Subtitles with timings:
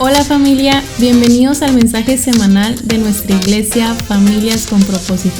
[0.00, 5.34] Hola familia, bienvenidos al mensaje semanal de nuestra iglesia Familias con propósito.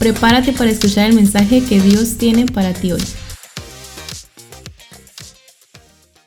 [0.00, 3.02] Prepárate para escuchar el mensaje que Dios tiene para ti hoy.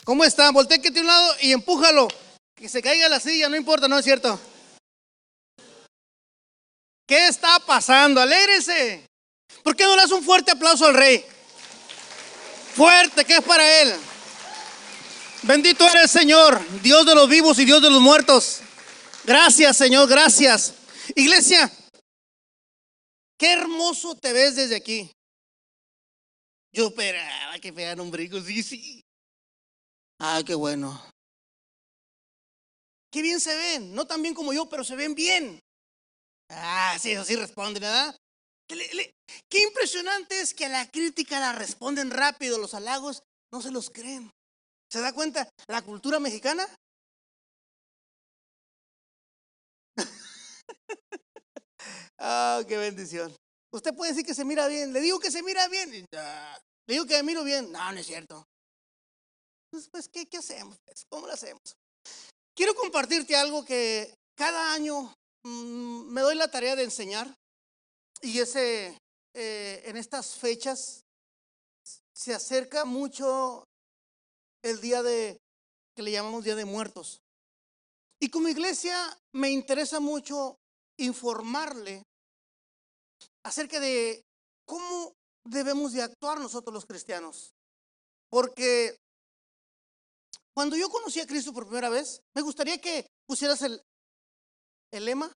[0.05, 0.53] ¿Cómo están?
[0.53, 2.07] Voltea a un lado y empújalo.
[2.55, 4.39] Que se caiga la silla, no importa, ¿no es cierto?
[7.05, 8.21] ¿Qué está pasando?
[8.21, 9.05] Alégrese.
[9.61, 11.25] ¿Por qué no le das un fuerte aplauso al rey?
[12.75, 13.93] Fuerte, que es para él.
[15.43, 18.61] Bendito eres, Señor, Dios de los vivos y Dios de los muertos.
[19.25, 20.73] Gracias, Señor, gracias.
[21.15, 21.69] Iglesia,
[23.37, 25.11] qué hermoso te ves desde aquí.
[26.71, 29.01] Yo esperaba que vean un brinco, sí, sí.
[30.19, 31.05] Ah, qué bueno.
[33.11, 35.59] Qué bien se ven, no tan bien como yo, pero se ven bien.
[36.49, 38.15] Ah, sí, eso sí responden, ¿verdad?
[38.67, 43.89] Qué impresionante es que a la crítica la responden rápido, los halagos no se los
[43.89, 44.31] creen.
[44.93, 45.49] ¿Se da cuenta?
[45.69, 46.67] La cultura mexicana.
[52.19, 53.35] Ah, qué bendición.
[53.73, 54.93] Usted puede decir que se mira bien.
[54.93, 55.89] Le digo que se mira bien.
[55.91, 57.71] Le digo que me miro bien.
[57.71, 58.45] No, no es cierto.
[59.71, 60.77] Pues, pues ¿qué, ¿qué, hacemos?
[60.85, 61.03] Pues?
[61.09, 61.61] ¿Cómo lo hacemos?
[62.55, 65.11] Quiero compartirte algo que cada año
[65.43, 67.35] mm, me doy la tarea de enseñar.
[68.21, 68.95] Y ese,
[69.33, 71.01] eh, en estas fechas
[72.13, 73.65] se acerca mucho
[74.63, 75.39] el día de,
[75.95, 77.21] que le llamamos Día de Muertos.
[78.19, 78.95] Y como iglesia
[79.33, 80.57] me interesa mucho
[80.97, 82.03] informarle
[83.43, 84.23] acerca de
[84.65, 85.13] cómo
[85.45, 87.53] debemos de actuar nosotros los cristianos.
[88.29, 88.95] Porque
[90.55, 93.81] cuando yo conocí a Cristo por primera vez, me gustaría que pusieras el,
[94.91, 95.31] el lema.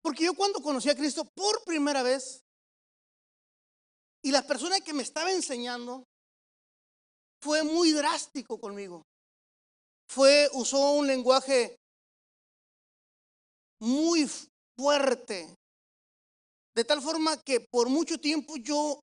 [0.00, 2.44] Porque yo cuando conocí a Cristo por primera vez,
[4.22, 6.07] y la persona que me estaba enseñando
[7.40, 9.02] fue muy drástico conmigo.
[10.10, 11.76] Fue, usó un lenguaje
[13.80, 14.28] muy
[14.76, 15.54] fuerte.
[16.74, 19.00] De tal forma que por mucho tiempo yo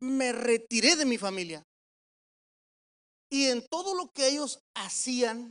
[0.00, 1.62] me retiré de mi familia.
[3.30, 5.50] Y en todo lo que ellos hacían,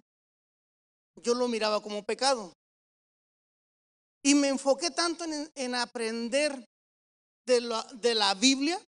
[1.21, 2.53] yo lo miraba como pecado.
[4.23, 6.65] Y me enfoqué tanto en, aprender
[7.45, 8.81] de la, de la Biblia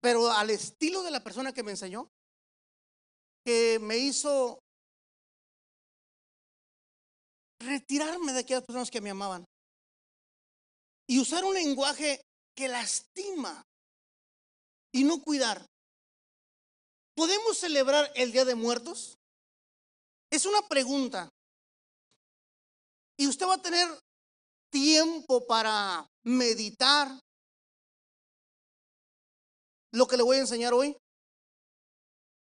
[0.00, 2.08] pero al estilo de la persona que me enseñó,
[3.44, 4.58] que me hizo
[7.60, 9.44] retirarme de aquellas personas que me amaban
[11.06, 12.22] y usar un lenguaje
[12.56, 13.62] que lastima
[14.92, 15.66] y no cuidar.
[17.16, 19.18] ¿Podemos celebrar el Día de Muertos?
[20.30, 21.28] Es una pregunta.
[23.18, 23.88] Y usted va a tener
[24.70, 27.08] tiempo para meditar,
[29.92, 30.96] lo que le voy a enseñar hoy.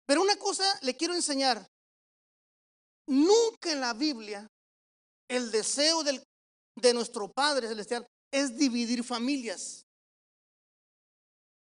[0.05, 1.65] Pero una cosa le quiero enseñar.
[3.07, 4.47] Nunca en la Biblia
[5.27, 6.23] el deseo del,
[6.75, 9.85] de nuestro Padre Celestial es dividir familias.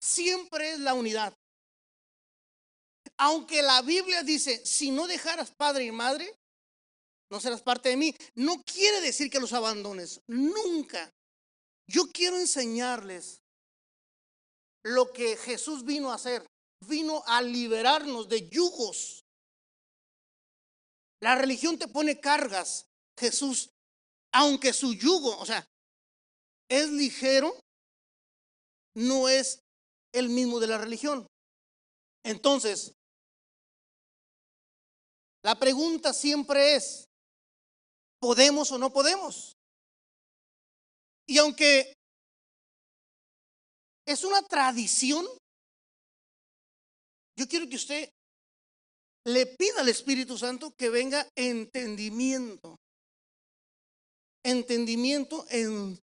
[0.01, 1.33] Siempre es la unidad.
[3.17, 6.29] Aunque la Biblia dice, si no dejaras padre y madre,
[7.31, 8.13] no serás parte de mí.
[8.35, 10.19] No quiere decir que los abandones.
[10.27, 11.09] Nunca.
[11.87, 13.41] Yo quiero enseñarles
[14.85, 16.45] lo que Jesús vino a hacer.
[16.87, 19.23] Vino a liberarnos de yugos.
[21.21, 22.85] La religión te pone cargas.
[23.17, 23.69] Jesús,
[24.31, 25.65] aunque su yugo, o sea,
[26.69, 27.57] es ligero,
[28.95, 29.59] no es
[30.13, 31.25] el mismo de la religión.
[32.23, 32.93] Entonces,
[35.43, 37.05] la pregunta siempre es,
[38.19, 39.53] ¿podemos o no podemos?
[41.27, 41.94] Y aunque
[44.05, 45.25] es una tradición.
[47.37, 48.09] Yo quiero que usted
[49.25, 52.77] le pida al Espíritu Santo que venga entendimiento.
[54.43, 55.99] Entendimiento en,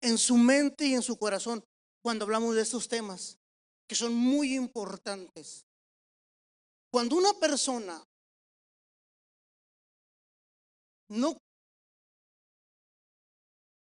[0.00, 1.64] en su mente y en su corazón
[2.02, 3.36] cuando hablamos de estos temas,
[3.88, 5.66] que son muy importantes.
[6.92, 8.00] Cuando una persona
[11.08, 11.36] no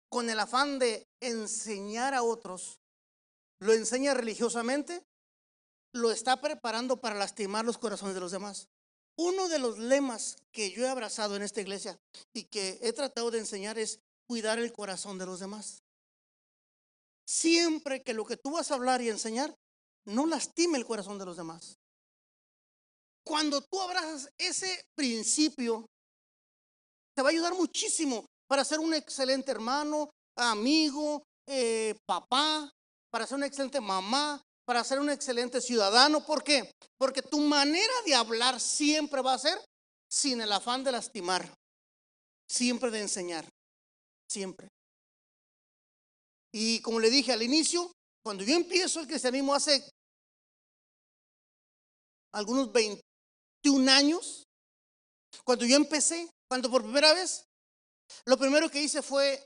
[0.07, 2.80] con el afán de enseñar a otros,
[3.61, 5.05] lo enseña religiosamente,
[5.93, 8.67] lo está preparando para lastimar los corazones de los demás.
[9.17, 11.99] Uno de los lemas que yo he abrazado en esta iglesia
[12.33, 15.83] y que he tratado de enseñar es cuidar el corazón de los demás.
[17.27, 19.53] Siempre que lo que tú vas a hablar y enseñar
[20.05, 21.77] no lastime el corazón de los demás.
[23.23, 25.85] Cuando tú abrazas ese principio,
[27.15, 32.71] te va a ayudar muchísimo para ser un excelente hermano, amigo, eh, papá,
[33.11, 36.25] para ser una excelente mamá, para ser un excelente ciudadano.
[36.25, 36.71] ¿Por qué?
[36.97, 39.59] Porque tu manera de hablar siempre va a ser
[40.09, 41.53] sin el afán de lastimar,
[42.49, 43.47] siempre de enseñar,
[44.29, 44.69] siempre.
[46.53, 47.91] Y como le dije al inicio,
[48.23, 49.89] cuando yo empiezo el cristianismo hace
[52.33, 54.45] algunos 21 años,
[55.43, 57.45] cuando yo empecé, cuando por primera vez,
[58.25, 59.45] lo primero que hice fue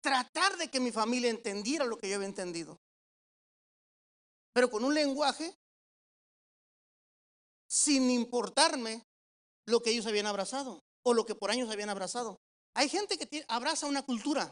[0.00, 2.78] tratar de que mi familia entendiera lo que yo había entendido.
[4.52, 5.54] Pero con un lenguaje
[7.68, 9.02] sin importarme
[9.66, 12.40] lo que ellos habían abrazado o lo que por años habían abrazado.
[12.74, 14.50] Hay gente que abraza una cultura.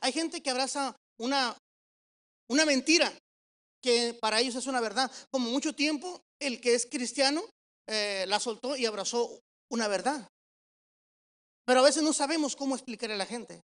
[0.00, 1.56] Hay gente que abraza una,
[2.48, 3.12] una mentira
[3.82, 5.10] que para ellos es una verdad.
[5.30, 7.42] Como mucho tiempo el que es cristiano
[7.86, 9.40] eh, la soltó y abrazó
[9.70, 10.28] una verdad.
[11.64, 13.62] Pero a veces no sabemos cómo explicarle a la gente.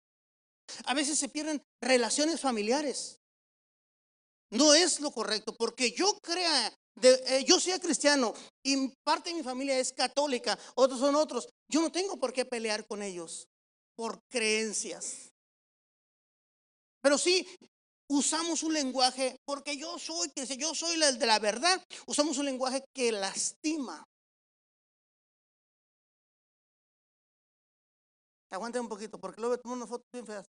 [0.84, 3.20] A veces se pierden relaciones familiares.
[4.50, 8.34] No es lo correcto, porque yo crea, eh, yo sea cristiano
[8.64, 11.48] y parte de mi familia es católica, otros son otros.
[11.68, 13.46] Yo no tengo por qué pelear con ellos
[13.94, 15.30] por creencias.
[17.02, 17.46] Pero sí,
[18.08, 22.82] usamos un lenguaje, porque yo soy, yo soy el de la verdad, usamos un lenguaje
[22.92, 24.02] que lastima.
[28.50, 30.44] Aguante un poquito, porque luego tomo una foto bien feas.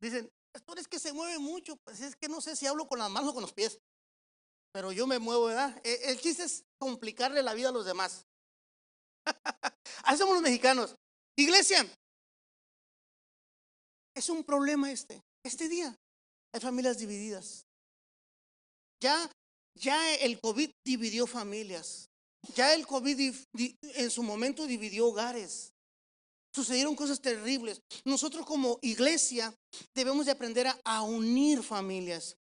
[0.00, 2.98] Dicen, esto es que se mueve mucho, pues es que no sé si hablo con
[2.98, 3.78] las manos o con los pies,
[4.72, 5.80] pero yo me muevo, ¿verdad?
[5.84, 8.24] E, el chiste es complicarle la vida a los demás.
[10.04, 10.96] Así somos los mexicanos.
[11.36, 11.86] Iglesia,
[14.14, 15.96] es un problema este, este día.
[16.52, 17.66] Hay familias divididas.
[19.00, 19.30] Ya,
[19.74, 22.08] ya el COVID dividió familias.
[22.54, 23.34] Ya el COVID
[23.82, 25.72] en su momento dividió hogares.
[26.52, 27.80] Sucedieron cosas terribles.
[28.04, 29.54] Nosotros como iglesia
[29.94, 32.36] debemos de aprender a, unir familias.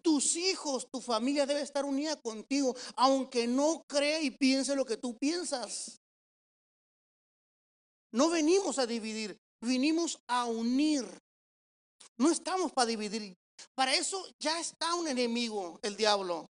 [0.00, 4.96] Tus hijos, tu familia debe estar unida contigo, aunque no crea y piense lo que
[4.96, 5.98] tú piensas.
[8.12, 11.04] No venimos a dividir, vinimos a unir.
[12.16, 13.34] No estamos para dividir.
[13.74, 16.46] Para eso ya está un enemigo, el diablo.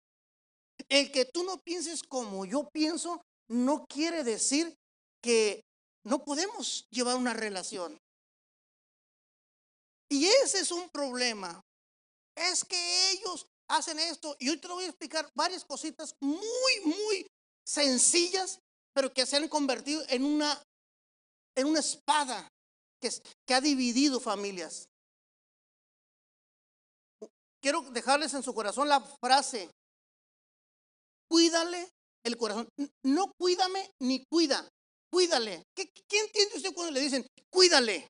[0.89, 4.75] El que tú no pienses como yo pienso no quiere decir
[5.23, 5.63] que
[6.07, 8.01] no podemos llevar una relación.
[10.09, 11.61] Y ese es un problema.
[12.37, 14.37] Es que ellos hacen esto.
[14.39, 17.27] Y hoy te voy a explicar varias cositas muy, muy
[17.67, 18.61] sencillas,
[18.95, 20.63] pero que se han convertido en una,
[21.57, 22.49] en una espada
[23.01, 23.11] que,
[23.45, 24.89] que ha dividido familias.
[27.61, 29.69] Quiero dejarles en su corazón la frase,
[31.29, 31.91] cuídale
[32.23, 32.69] el corazón.
[33.03, 34.69] No cuídame ni cuida,
[35.17, 35.63] cuídale.
[35.75, 38.07] ¿Qué, entiende usted cuando le dicen cuídale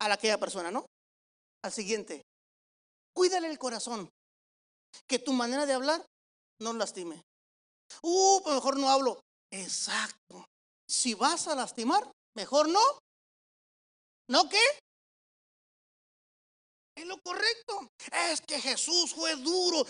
[0.00, 0.84] a aquella persona, no?
[1.62, 2.22] Al siguiente,
[3.14, 4.10] cuídale el corazón.
[5.06, 6.04] Que tu manera de hablar
[6.60, 7.22] no lastime.
[8.02, 9.20] Uh, pues mejor no hablo.
[9.52, 10.44] Exacto.
[10.88, 12.82] Si vas a lastimar, mejor no.
[14.28, 14.64] ¿No qué?
[16.96, 17.88] Es lo correcto.
[18.28, 19.86] Es que Jesús fue duro.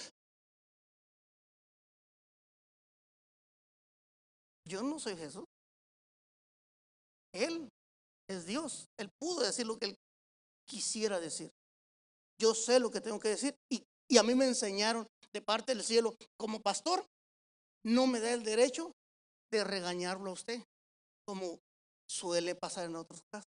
[4.66, 5.46] Yo no soy Jesús.
[7.44, 7.68] Él
[8.28, 8.88] es Dios.
[8.98, 9.98] Él pudo decir lo que él
[10.66, 11.50] quisiera decir.
[12.40, 13.84] Yo sé lo que tengo que decir y,
[14.18, 17.04] a mí me enseñaron de parte del cielo como pastor.
[17.84, 18.92] No me da el derecho
[19.52, 20.62] de regañarlo a usted,
[21.26, 21.58] como
[22.08, 23.50] suele pasar en otros casos.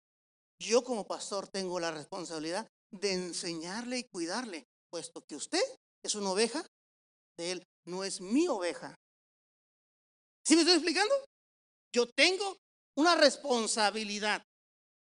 [0.59, 5.61] Yo como pastor tengo la responsabilidad de enseñarle y cuidarle, puesto que usted
[6.03, 6.65] es una oveja
[7.37, 8.95] de él, no es mi oveja.
[10.45, 11.13] ¿Sí me estoy explicando?
[11.93, 12.57] Yo tengo
[12.95, 14.43] una responsabilidad.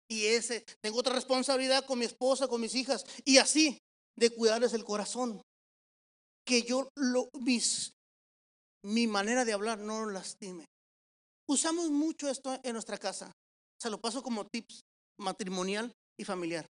[0.08, 3.78] Y ese, tengo otra responsabilidad con mi esposa, con mis hijas, y así,
[4.16, 5.40] de cuidarles el corazón.
[6.44, 7.92] Que yo lo, mis,
[8.84, 10.66] mi manera de hablar no lastime.
[11.48, 13.32] Usamos mucho esto en nuestra casa.
[13.80, 14.80] Se lo paso como tips
[15.18, 16.66] matrimonial y familiar.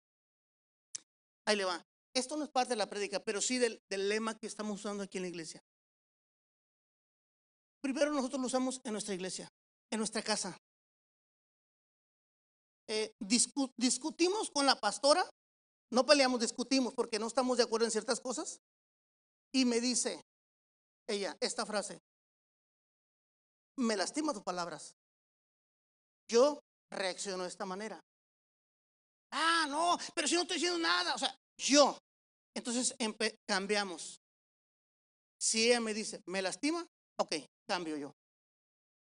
[1.47, 1.83] Ahí le va.
[2.15, 5.05] Esto no es parte de la prédica, pero sí del, del lema que estamos usando
[5.05, 5.61] aquí en la iglesia.
[7.81, 9.49] Primero nosotros lo usamos en nuestra iglesia,
[9.93, 10.57] en nuestra casa.
[12.89, 15.29] Eh, discutimos con la pastora,
[15.91, 18.61] no peleamos, discutimos porque no estamos de acuerdo en ciertas cosas.
[19.53, 20.25] Y me dice
[21.07, 22.01] ella esta frase,
[23.77, 24.97] me lastima tus palabras.
[26.31, 28.01] Yo reacciono de esta manera.
[29.31, 31.99] Ah, no, pero si no estoy diciendo nada, o sea, yo.
[32.55, 32.95] Entonces
[33.47, 34.21] cambiamos.
[35.41, 36.85] Si ella me dice, me lastima,
[37.21, 37.37] ok,
[37.69, 38.13] cambio yo.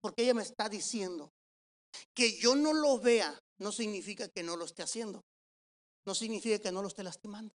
[0.00, 1.30] Porque ella me está diciendo
[2.14, 5.22] que yo no lo vea no significa que no lo esté haciendo.
[6.04, 7.54] No significa que no lo esté lastimando.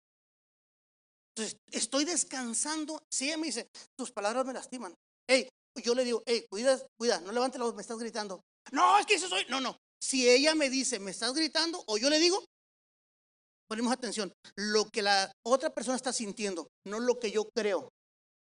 [1.36, 3.04] Entonces, estoy descansando.
[3.12, 4.96] Si ella me dice, tus palabras me lastiman.
[5.28, 5.48] Hey,
[5.84, 8.42] yo le digo, hey, cuida, cuida, no levante la voz, me estás gritando.
[8.72, 9.46] No, es que eso soy.
[9.50, 9.78] No, no.
[10.02, 12.44] Si ella me dice, me estás gritando, o yo le digo,
[13.68, 17.90] ponemos atención, lo que la otra persona está sintiendo, no lo que yo creo.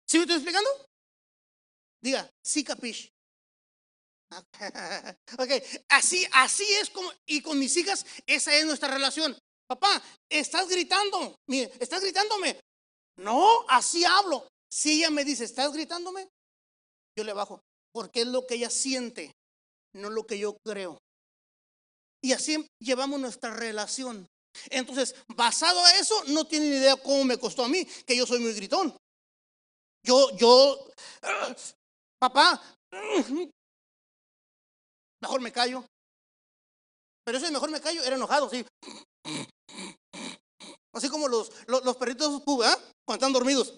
[0.07, 0.69] ¿Sí me estoy explicando?
[2.01, 3.09] Diga, sí, capish.
[5.39, 5.49] Ok,
[5.89, 9.37] así, así es como, y con mis hijas, esa es nuestra relación.
[9.67, 12.59] Papá, estás gritando, mire, estás gritándome.
[13.17, 14.47] No, así hablo.
[14.71, 16.27] Si ella me dice, estás gritándome,
[17.17, 17.61] yo le bajo,
[17.93, 19.31] porque es lo que ella siente,
[19.95, 20.97] no lo que yo creo.
[22.23, 24.27] Y así llevamos nuestra relación.
[24.69, 28.39] Entonces, basado a eso, no tienen idea cómo me costó a mí, que yo soy
[28.39, 28.95] muy gritón.
[30.03, 30.87] Yo, yo,
[32.19, 32.61] papá,
[35.21, 35.85] mejor me callo.
[37.25, 38.65] Pero ese mejor me callo era enojado, sí.
[40.93, 42.75] Así como los, los, perritos pub, ¿eh?
[43.05, 43.77] cuando están dormidos.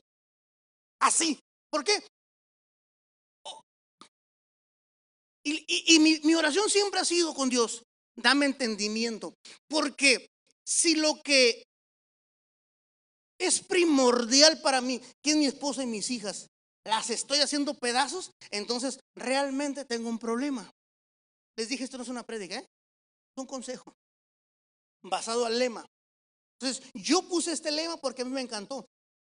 [0.99, 1.39] Así.
[1.69, 2.03] ¿Por qué?
[5.43, 7.83] Y, y, mi, mi, oración siempre ha sido con Dios,
[8.15, 9.33] dame entendimiento.
[9.67, 10.29] Porque
[10.63, 11.63] si lo que
[13.39, 16.47] es primordial para mí, que es mi esposa y mis hijas,
[16.85, 20.69] las estoy haciendo pedazos, entonces realmente tengo un problema.
[21.57, 22.65] Les dije, esto no es una prédica, ¿eh?
[22.65, 23.93] es un consejo
[25.03, 25.85] basado al lema.
[26.59, 28.85] Entonces, yo puse este lema porque a mí me encantó.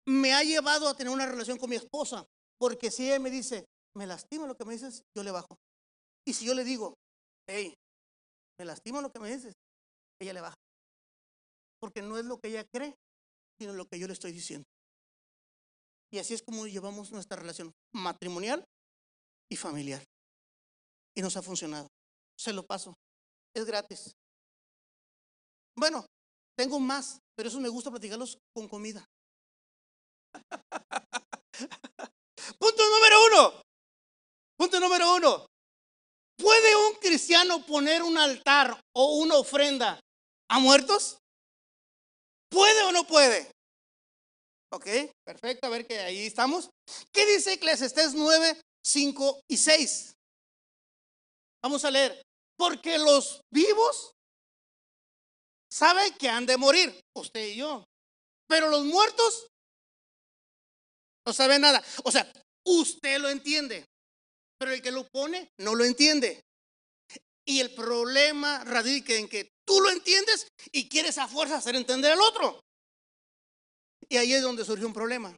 [0.07, 2.25] Me ha llevado a tener una relación con mi esposa,
[2.59, 3.65] porque si ella me dice,
[3.97, 5.57] me lastima lo que me dices, yo le bajo.
[6.25, 6.95] Y si yo le digo,
[7.49, 7.75] hey,
[8.59, 9.55] me lastima lo que me dices,
[10.21, 10.57] ella le baja.
[11.81, 12.95] Porque no es lo que ella cree,
[13.59, 14.65] sino lo que yo le estoy diciendo.
[16.13, 18.65] Y así es como llevamos nuestra relación matrimonial
[19.51, 20.05] y familiar.
[21.17, 21.89] Y nos ha funcionado.
[22.39, 22.95] Se lo paso.
[23.55, 24.13] Es gratis.
[25.79, 26.07] Bueno,
[26.57, 29.05] tengo más, pero eso me gusta platicarlos con comida.
[32.59, 33.63] Punto número uno.
[34.57, 35.47] Punto número uno.
[36.37, 40.01] ¿Puede un cristiano poner un altar o una ofrenda
[40.49, 41.19] a muertos?
[42.51, 43.51] ¿Puede o no puede?
[44.73, 44.87] Ok,
[45.25, 46.69] perfecto, a ver que ahí estamos.
[47.13, 50.15] ¿Qué dice Eclesiastés 9, 5 y 6?
[51.63, 52.26] Vamos a leer.
[52.57, 54.13] Porque los vivos
[55.71, 57.85] saben que han de morir, usted y yo.
[58.49, 59.49] Pero los muertos
[61.27, 61.85] no saben nada.
[62.05, 62.31] O sea,
[62.65, 63.85] usted lo entiende,
[64.59, 66.41] pero el que lo pone no lo entiende.
[67.45, 72.13] Y el problema radica en que tú lo entiendes y quieres a fuerza hacer entender
[72.13, 72.61] al otro.
[74.09, 75.35] Y ahí es donde surge un problema.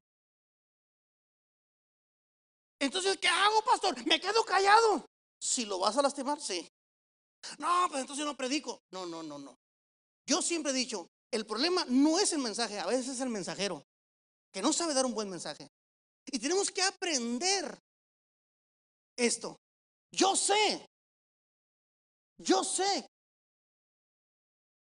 [2.81, 4.07] Entonces, ¿qué hago, pastor?
[4.07, 5.05] Me quedo callado.
[5.41, 6.67] Si lo vas a lastimar, sí.
[7.59, 8.83] No, pues entonces no predico.
[8.91, 9.59] No, no, no, no.
[10.27, 13.85] Yo siempre he dicho, el problema no es el mensaje, a veces es el mensajero,
[14.53, 15.69] que no sabe dar un buen mensaje.
[16.27, 17.79] Y tenemos que aprender
[19.17, 19.57] esto.
[20.13, 20.87] Yo sé,
[22.39, 23.07] yo sé.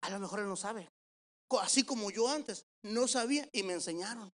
[0.03, 0.89] A lo mejor él no sabe.
[1.61, 4.31] Así como yo antes no sabía y me enseñaron.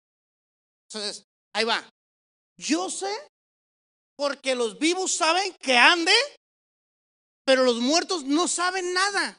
[0.90, 1.88] Entonces, ahí va.
[2.58, 3.12] Yo sé
[4.16, 6.14] porque los vivos saben que ande,
[7.46, 9.38] pero los muertos no saben nada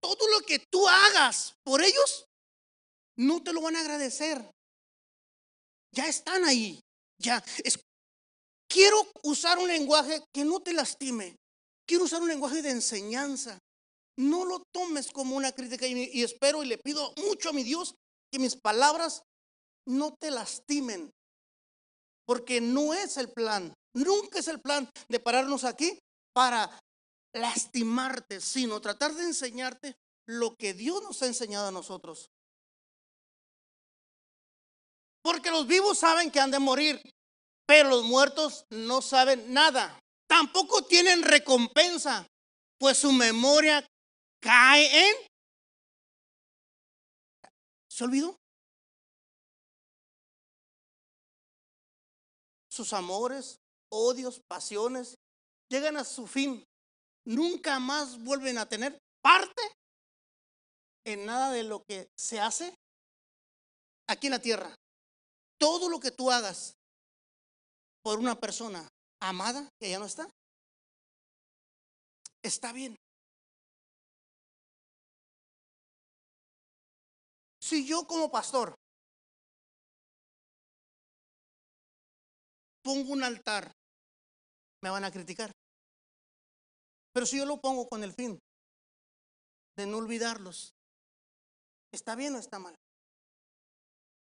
[0.00, 2.26] todo lo que tú hagas por ellos,
[3.16, 4.50] no te lo van a agradecer.
[5.92, 6.80] Ya están ahí.
[7.18, 7.44] Ya.
[7.62, 7.78] Es,
[8.68, 11.36] quiero usar un lenguaje que no te lastime.
[11.86, 13.58] Quiero usar un lenguaje de enseñanza.
[14.16, 17.62] No lo tomes como una crítica y, y espero y le pido mucho a mi
[17.62, 17.94] Dios
[18.32, 19.22] que mis palabras
[19.86, 21.10] no te lastimen.
[22.26, 23.74] Porque no es el plan.
[23.94, 25.98] Nunca es el plan de pararnos aquí
[26.32, 26.70] para
[27.32, 29.96] lastimarte, sino tratar de enseñarte
[30.26, 32.30] lo que Dios nos ha enseñado a nosotros.
[35.22, 37.00] Porque los vivos saben que han de morir,
[37.66, 39.98] pero los muertos no saben nada.
[40.26, 42.26] Tampoco tienen recompensa,
[42.78, 43.84] pues su memoria
[44.40, 45.16] cae en...
[47.88, 48.36] ¿Se olvidó?
[52.70, 53.58] Sus amores,
[53.90, 55.16] odios, pasiones
[55.68, 56.64] llegan a su fin
[57.24, 59.62] nunca más vuelven a tener parte
[61.04, 62.74] en nada de lo que se hace
[64.08, 64.74] aquí en la tierra.
[65.58, 66.74] Todo lo que tú hagas
[68.02, 68.88] por una persona
[69.20, 70.28] amada que ya no está,
[72.42, 72.96] está bien.
[77.62, 78.74] Si yo como pastor
[82.82, 83.70] pongo un altar,
[84.82, 85.52] me van a criticar.
[87.12, 88.38] Pero si yo lo pongo con el fin
[89.76, 90.74] de no olvidarlos,
[91.92, 92.76] ¿está bien o está mal?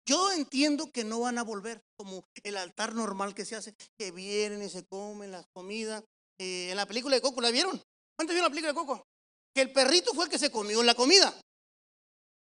[0.07, 4.11] yo entiendo que no van a volver como el altar normal que se hace, que
[4.11, 6.03] vienen y se comen las comidas.
[6.39, 7.81] Eh, en la película de Coco, ¿la vieron?
[8.17, 9.07] ¿Cuántos vieron la película de Coco?
[9.55, 11.33] Que el perrito fue el que se comió la comida.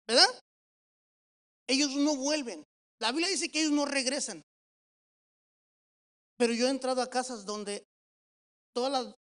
[0.06, 0.28] ¿Verdad?
[1.66, 2.64] Ellos no vuelven.
[3.00, 4.42] La Biblia dice que ellos no regresan.
[6.36, 7.84] Pero yo he entrado a casas donde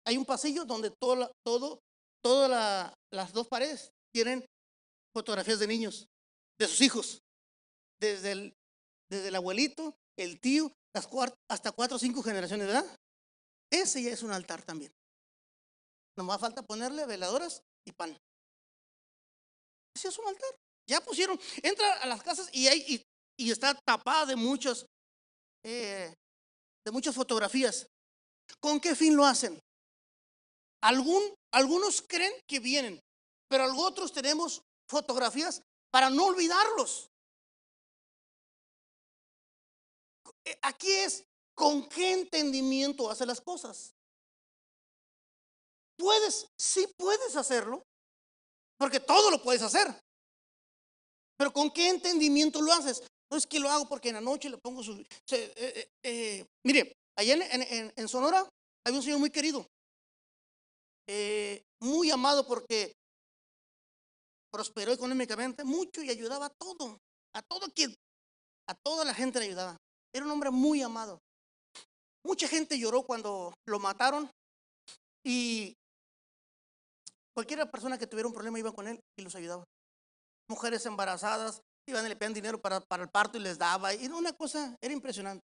[0.07, 1.31] hay un pasillo donde todas
[3.11, 4.45] las dos paredes tienen
[5.15, 6.07] fotografías de niños,
[6.59, 7.23] de sus hijos,
[8.01, 8.33] desde
[9.11, 12.85] el, abuelito, el tío, hasta cuatro o cinco generaciones, ¿verdad?
[13.71, 14.93] Ese ya es un altar también.
[16.17, 18.17] Nomás falta ponerle veladoras y pan.
[19.95, 20.51] Ese es un altar.
[20.89, 23.05] Ya pusieron, entra a las casas y, hay,
[23.37, 24.35] y, está tapada de
[25.65, 26.15] eh,
[26.85, 27.87] de muchas fotografías.
[28.61, 29.61] ¿Con qué fin lo hacen?
[30.81, 33.01] Algunos creen que vienen,
[33.49, 37.09] pero otros tenemos fotografías para no olvidarlos.
[40.45, 43.95] Eh, aquí es con qué entendimiento hace las cosas.
[45.97, 47.85] Puedes, sí puedes hacerlo,
[48.77, 49.87] porque todo lo puedes hacer.
[51.37, 53.03] Pero ¿con qué entendimiento lo haces?
[53.31, 55.05] No es que lo hago porque en la noche le pongo su...
[55.31, 58.49] Eh, eh, mire, allá en, Sonora
[58.85, 59.67] hay un señor muy querido,
[61.81, 62.93] muy amado porque
[64.53, 66.99] prosperó económicamente mucho y ayudaba a todo,
[67.35, 67.95] a todo quien,
[68.69, 69.77] a toda la gente le ayudaba.
[70.15, 71.19] Era un hombre muy amado.
[72.25, 74.31] Mucha gente lloró cuando lo mataron
[75.25, 75.75] y
[77.35, 79.65] cualquier persona que tuviera un problema iba con él y los ayudaba.
[80.49, 83.93] Mujeres embarazadas iban y le pedían dinero para, para el parto y les daba.
[83.93, 85.43] Era una cosa, era impresionante.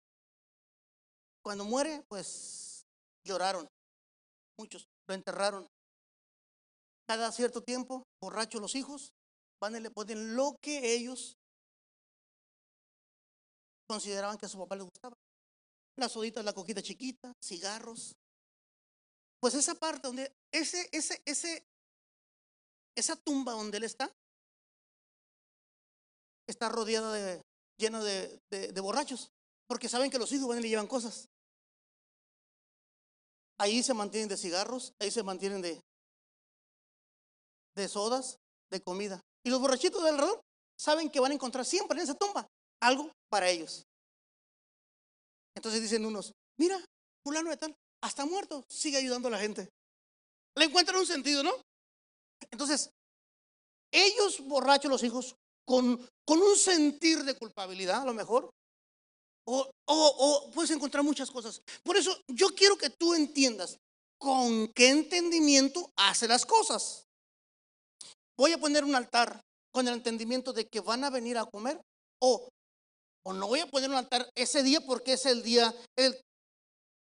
[1.43, 2.87] Cuando muere, pues
[3.25, 3.69] lloraron.
[4.59, 5.67] Muchos lo enterraron.
[7.07, 9.13] Cada cierto tiempo, borrachos los hijos,
[9.61, 11.37] van y le ponen lo que ellos
[13.89, 15.17] consideraban que a su papá le gustaba.
[15.97, 18.15] Las soditas, la coquita chiquita, cigarros.
[19.41, 21.67] Pues esa parte donde, ese, ese, ese,
[22.97, 24.11] esa tumba donde él está,
[26.47, 27.43] está rodeada de,
[27.77, 29.31] llena de, de, borrachos,
[29.67, 31.29] porque saben que los hijos van y le llevan cosas.
[33.63, 35.81] Ahí se mantienen de cigarros, ahí se mantienen de,
[37.77, 38.37] de sodas,
[38.73, 39.21] de comida.
[39.47, 40.41] Y los borrachitos de alrededor
[40.77, 42.45] saben que van a encontrar siempre en esa tumba
[42.81, 43.85] algo para ellos.
[45.55, 46.77] Entonces dicen unos, mira,
[47.25, 47.73] fulano de tal,
[48.03, 49.69] hasta muerto, sigue ayudando a la gente.
[50.57, 51.53] Le encuentran un sentido, ¿no?
[52.51, 52.91] Entonces,
[53.93, 58.51] ellos borrachos, los hijos, con, con un sentir de culpabilidad, a lo mejor,
[59.45, 61.61] o, o, puedes encontrar muchas cosas.
[61.83, 63.79] Por eso yo quiero que tú entiendas
[64.19, 67.05] con qué entendimiento hace las cosas.
[68.37, 69.41] Voy a poner un altar
[69.73, 71.81] con el entendimiento de que van a venir a comer
[72.21, 72.49] o
[73.25, 76.21] o no voy a poner un altar ese día porque es el día, el,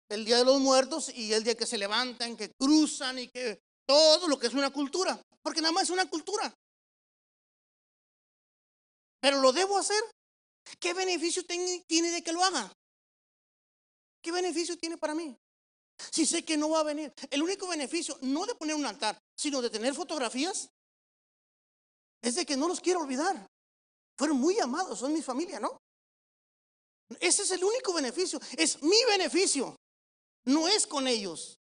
[0.09, 3.59] el día de los muertos y el día que se levantan, que cruzan y que
[3.87, 5.19] todo lo que es una cultura.
[5.43, 6.53] Porque nada más es una cultura.
[9.19, 10.01] Pero lo debo hacer.
[10.79, 12.71] ¿Qué beneficio tiene de que lo haga?
[14.21, 15.35] ¿Qué beneficio tiene para mí?
[16.11, 17.13] Si sé que no va a venir.
[17.29, 20.69] El único beneficio, no de poner un altar, sino de tener fotografías,
[22.21, 23.47] es de que no los quiero olvidar.
[24.17, 25.81] Fueron muy amados, son mi familia, ¿no?
[27.19, 28.39] Ese es el único beneficio.
[28.57, 29.75] Es mi beneficio.
[30.45, 31.57] No es con ellos.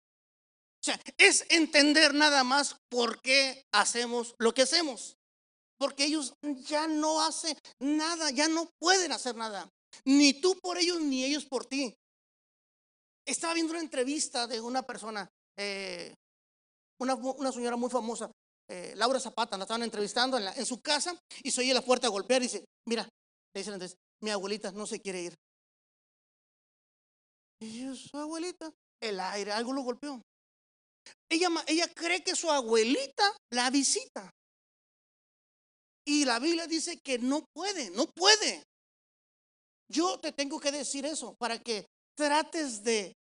[0.81, 5.17] O sea, es entender nada más por qué hacemos lo que hacemos.
[5.81, 6.35] Porque ellos
[6.69, 9.67] ya no hacen nada, ya no pueden hacer nada.
[10.05, 11.95] Ni tú por ellos, ni ellos por ti.
[13.27, 15.27] Estaba viendo una entrevista de una persona,
[15.59, 16.15] eh,
[17.01, 17.17] una,
[17.51, 18.31] señora muy famosa,
[18.69, 22.43] eh, Laura Zapata, la estaban entrevistando en, su casa y se oye la puerta golpear
[22.43, 23.05] y dice, mira,
[23.55, 25.35] le dicen entonces, mi abuelita no se quiere ir.
[27.63, 28.71] Y su abuelita,
[29.03, 30.21] el aire, algo lo golpeó.
[31.31, 34.31] Ella, ella cree que su abuelita la visita.
[36.11, 38.67] Y la Biblia dice que no puede, no puede.
[39.89, 43.17] Yo te tengo que decir eso para que trates de,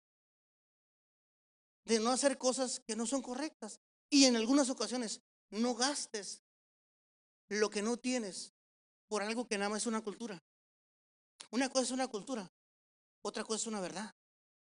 [1.84, 3.82] de no hacer cosas que no son correctas.
[4.10, 5.20] Y en algunas ocasiones
[5.50, 6.40] no gastes
[7.50, 8.54] lo que no tienes
[9.10, 10.40] por algo que nada más es una cultura.
[11.52, 12.50] Una cosa es una cultura,
[13.22, 14.16] otra cosa es una verdad.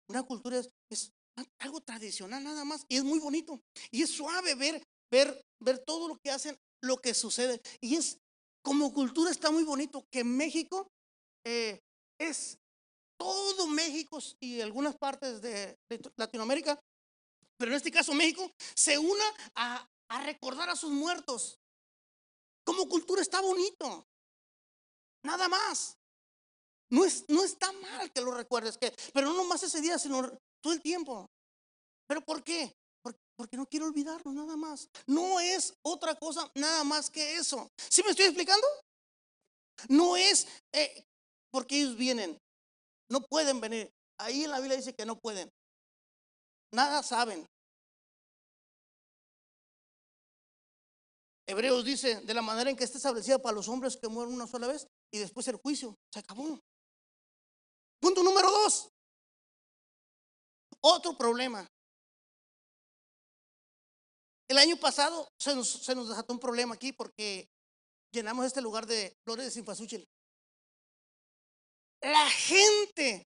[0.10, 1.12] Una cultura es,
[1.58, 3.64] algo tradicional nada más y es muy bonito.
[3.90, 7.62] Y es suave ver, ver, ver todo lo que hacen, lo que sucede.
[7.80, 8.20] Y es,
[8.62, 10.88] como cultura está muy bonito que México
[11.46, 11.80] eh,
[12.20, 12.58] es
[13.18, 15.78] todo México y algunas partes de,
[16.16, 16.80] Latinoamérica,
[17.58, 19.24] pero en este caso México, se una
[19.56, 21.60] a, a recordar a sus muertos.
[22.64, 24.08] Como cultura está bonito.
[25.24, 25.98] Nada más.
[26.90, 30.30] No, es, no está mal que lo recuerdes, que, pero no nomás ese día, sino
[30.62, 31.30] todo el tiempo.
[32.08, 32.76] ¿Pero por qué?
[33.42, 34.88] Porque, no quiero olvidarlo, nada más.
[35.08, 37.72] No es otra cosa nada más que eso.
[37.90, 38.68] ¿Sí me estoy explicando?
[39.90, 41.04] No es eh,
[41.50, 42.38] porque ellos vienen,
[43.10, 43.92] no pueden venir.
[44.20, 45.50] Ahí en la Biblia dice que no pueden.
[46.72, 47.44] Nada saben.
[51.48, 54.46] Hebreos dice, de la manera en que está establecida para los hombres que mueren una
[54.46, 55.96] sola vez y después el juicio.
[56.14, 56.60] Se acabó.
[58.00, 58.90] Punto número dos.
[60.82, 61.68] Otro problema.
[64.52, 67.48] El año pasado se nos, desató un problema aquí porque
[68.12, 70.06] llenamos este lugar de flores de Sinfasúchil.
[72.02, 73.24] La gente,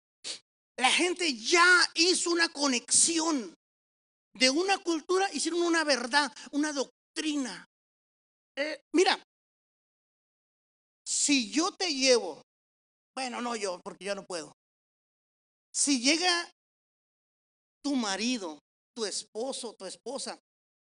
[0.77, 3.53] la gente ya hizo una conexión
[4.33, 7.67] de una cultura, hicieron una verdad, una doctrina.
[8.55, 9.21] Eh, mira,
[11.05, 12.41] si yo te llevo,
[13.13, 14.53] bueno, no yo, porque ya no puedo.
[15.73, 16.49] Si llega
[17.83, 18.57] tu marido,
[18.95, 20.39] tu esposo, tu esposa,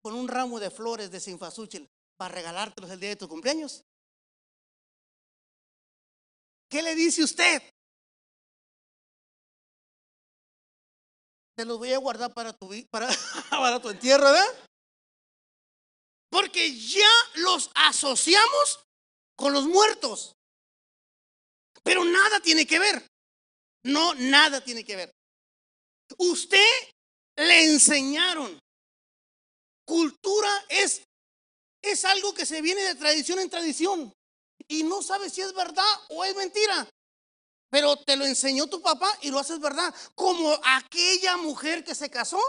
[0.02, 3.84] con un ramo de flores de sinfasúchil para regalártelos el día de tu cumpleaños,
[6.68, 7.62] ¿qué le dice usted?
[11.56, 13.08] Te los voy a guardar para tu, para,
[13.50, 14.68] para tu entierro, ¿verdad?
[16.30, 18.80] Porque ya los asociamos
[19.36, 20.36] con los muertos.
[21.82, 23.06] Pero nada tiene que ver.
[23.84, 25.10] No, nada tiene que ver.
[26.18, 26.92] Usted
[27.36, 28.58] le enseñaron.
[29.90, 31.02] Cultura es,
[31.82, 34.12] es algo que se viene de tradición en tradición.
[34.68, 36.88] Y no sabe si es verdad o es mentira.
[37.72, 39.92] Pero te lo enseñó tu papá y lo haces verdad.
[40.14, 42.40] Como aquella mujer que se casó.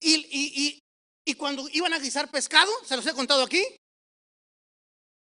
[0.00, 0.78] Y, y,
[1.24, 3.64] y cuando iban a guisar pescado, se los he contado aquí,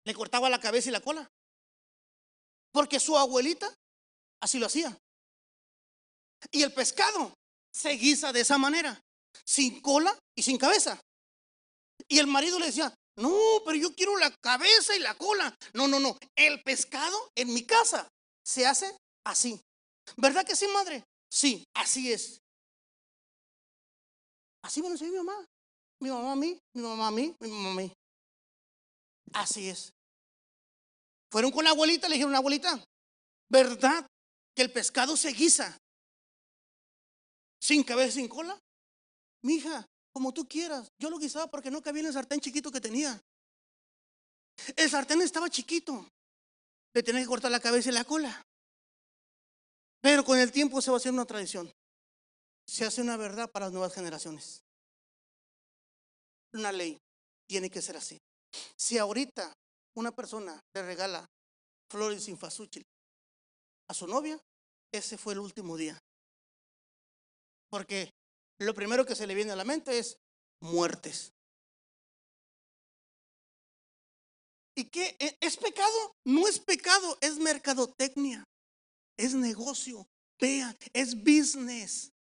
[0.05, 1.29] le cortaba la cabeza y la cola.
[2.71, 3.75] Porque su abuelita
[4.41, 4.97] así lo hacía.
[6.53, 7.35] Y el pescado
[7.75, 9.01] se guisa de esa manera,
[9.45, 11.01] sin cola y sin cabeza.
[12.09, 15.55] Y el marido le decía, no, pero yo quiero la cabeza y la cola.
[15.75, 16.17] No, no, no.
[16.37, 18.09] El pescado en mi casa
[18.45, 18.95] se hace
[19.25, 19.61] así.
[20.17, 21.03] ¿Verdad que sí, madre?
[21.31, 22.41] Sí, así es.
[24.63, 25.45] Así me lo enseñó mi mamá.
[26.01, 27.93] Mi mamá a mí, mi mamá a mí, mi mamá a mí.
[29.33, 29.93] Así es.
[31.31, 32.83] Fueron con la abuelita, le dijeron, abuelita,
[33.51, 34.07] ¿verdad
[34.55, 35.77] que el pescado se guisa
[37.61, 38.59] sin cabeza, sin cola?
[39.47, 40.91] Mija, como tú quieras.
[40.99, 43.21] Yo lo guisaba porque no cabía en el sartén chiquito que tenía.
[44.75, 46.07] El sartén estaba chiquito.
[46.95, 48.43] Le tenía que cortar la cabeza y la cola.
[50.01, 51.73] Pero con el tiempo se va a hacer una tradición.
[52.67, 54.67] Se hace una verdad para las nuevas generaciones
[56.57, 56.99] una ley,
[57.47, 58.21] tiene que ser así.
[58.77, 59.53] Si ahorita
[59.95, 61.27] una persona le regala
[61.91, 62.85] flores sin fasúchil
[63.89, 64.39] a su novia,
[64.93, 65.99] ese fue el último día.
[67.69, 68.11] Porque
[68.59, 70.19] lo primero que se le viene a la mente es
[70.61, 71.33] muertes.
[74.75, 75.17] ¿Y qué?
[75.19, 76.17] ¿E-, ¿Es pecado?
[76.25, 78.45] No es pecado, es mercadotecnia,
[79.17, 80.07] es negocio.
[80.39, 82.13] Vean, es business.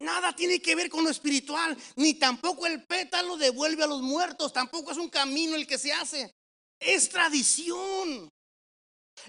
[0.00, 4.52] Nada tiene que ver con lo espiritual, ni tampoco el pétalo devuelve a los muertos,
[4.52, 6.30] tampoco es un camino el que se hace,
[6.78, 8.28] es tradición.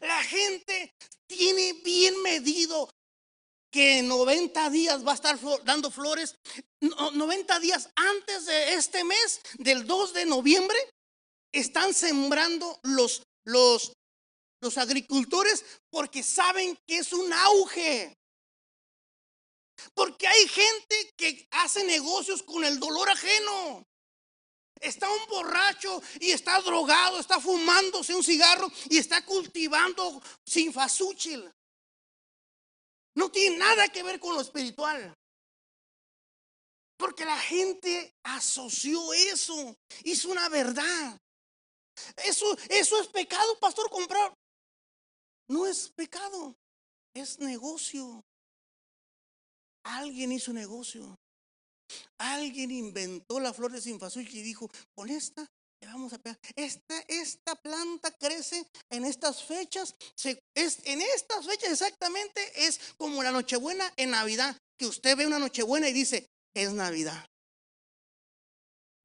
[0.01, 0.91] La gente
[1.27, 2.89] tiene bien medido
[3.75, 6.33] que 90 días va a estar dando flores,
[6.79, 10.77] 90 días antes de este mes, del 2 de noviembre,
[11.51, 13.91] están sembrando los, los,
[14.61, 18.17] los agricultores porque saben que es un auge.
[19.93, 23.85] Porque hay gente que hace negocios con el dolor ajeno.
[24.79, 31.51] Está un borracho y está drogado, está fumándose un cigarro y está cultivando sin fasúchil.
[33.15, 35.13] No tiene nada que ver con lo espiritual.
[36.97, 39.75] Porque la gente asoció eso.
[40.03, 41.19] Hizo una verdad.
[42.17, 44.33] Eso, eso es pecado, pastor, comprar.
[45.47, 46.55] No es pecado,
[47.13, 48.23] es negocio.
[49.83, 51.17] Alguien hizo negocio.
[52.17, 55.47] Alguien inventó la flor de sinfasuchi y dijo, con esta
[55.85, 56.39] vamos a pegar.
[56.55, 59.95] Esta, planta crece en estas fechas.
[60.23, 64.57] en estas fechas exactamente es como la Nochebuena en Navidad.
[64.77, 67.25] Que usted ve una Nochebuena y dice, es Navidad.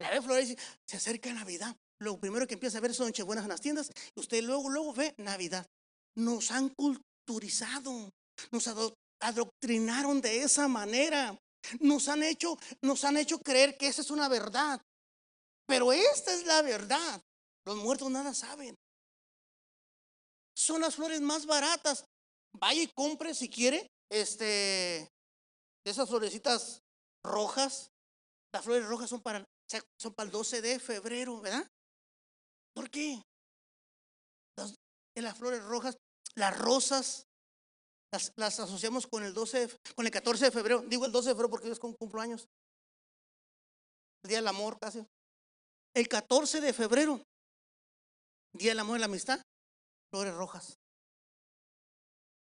[0.01, 1.77] La ve flores se acerca Navidad.
[2.01, 3.91] Lo primero que empieza a ver son Nochebuenas en las tiendas.
[4.17, 5.67] Y usted luego, luego ve Navidad.
[6.17, 8.11] Nos han culturizado.
[8.51, 8.69] Nos,
[9.21, 11.39] adoctrinaron de esa manera.
[11.81, 14.81] Nos han hecho, nos han hecho creer que esa es una verdad.
[15.71, 17.23] Pero esta es la verdad.
[17.65, 18.75] Los muertos nada saben.
[20.57, 22.05] son las flores más baratas.
[22.59, 25.09] Vaya y compre si quiere, este,
[25.87, 26.81] esas florecitas
[27.25, 27.89] rojas.
[28.53, 29.45] Las flores rojas son para,
[29.97, 31.65] son para el 12 de febrero, ¿verdad?
[32.75, 33.23] ¿Por qué?
[34.59, 34.75] Las,
[35.15, 35.97] las flores rojas,
[36.35, 37.29] las rosas,
[38.11, 40.83] las, asociamos con el 12, con el 14 de febrero.
[40.89, 42.49] Digo el 12 de febrero porque es con cumpleaños.
[44.25, 45.07] El Día del Amor casi.
[45.93, 47.21] El 14 de febrero,
[48.53, 49.43] Día del Amor y la Amistad,
[50.11, 50.79] flores rojas.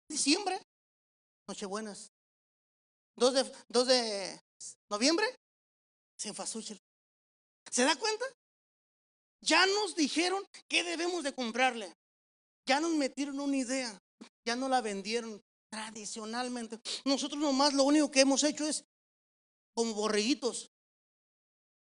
[0.09, 0.61] Diciembre,
[1.48, 2.12] Nochebuenas.
[3.16, 4.40] 2 de, 2 de
[4.90, 5.26] noviembre.
[6.16, 6.33] ¿Se
[7.85, 8.24] da cuenta?
[9.42, 11.94] Ya nos dijeron qué debemos de comprarle.
[12.66, 13.98] Ya nos metieron una idea.
[14.46, 16.79] Ya no la vendieron tradicionalmente.
[17.05, 18.85] Nosotros nomás lo único que hemos hecho es,
[19.74, 20.70] como borreguitos,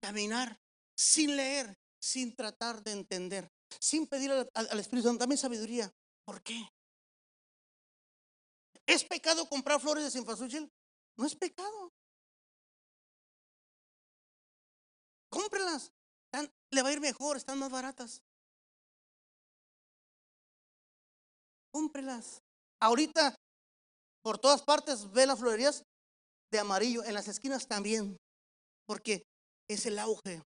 [0.02, 0.61] caminar
[1.02, 5.92] sin leer, sin tratar de entender, sin pedir al, Espíritu Santo, dame sabiduría.
[6.24, 6.70] ¿Por qué?
[8.86, 10.72] ¿Es pecado comprar flores de Sinfasuchil?
[11.18, 11.92] No es pecado.
[15.30, 15.92] Cómprelas.
[16.72, 18.22] le va a ir mejor, están más baratas.
[21.72, 22.44] Cómprelas.
[22.80, 23.36] Ahorita
[24.22, 25.84] por todas partes ve las florerías
[26.52, 28.18] de amarillo, en las esquinas también,
[28.86, 29.24] porque
[29.68, 30.44] es el auge,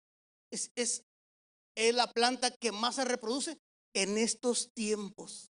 [0.52, 1.04] es, es,
[1.94, 3.58] la planta que más se reproduce
[3.94, 5.50] en estos tiempos.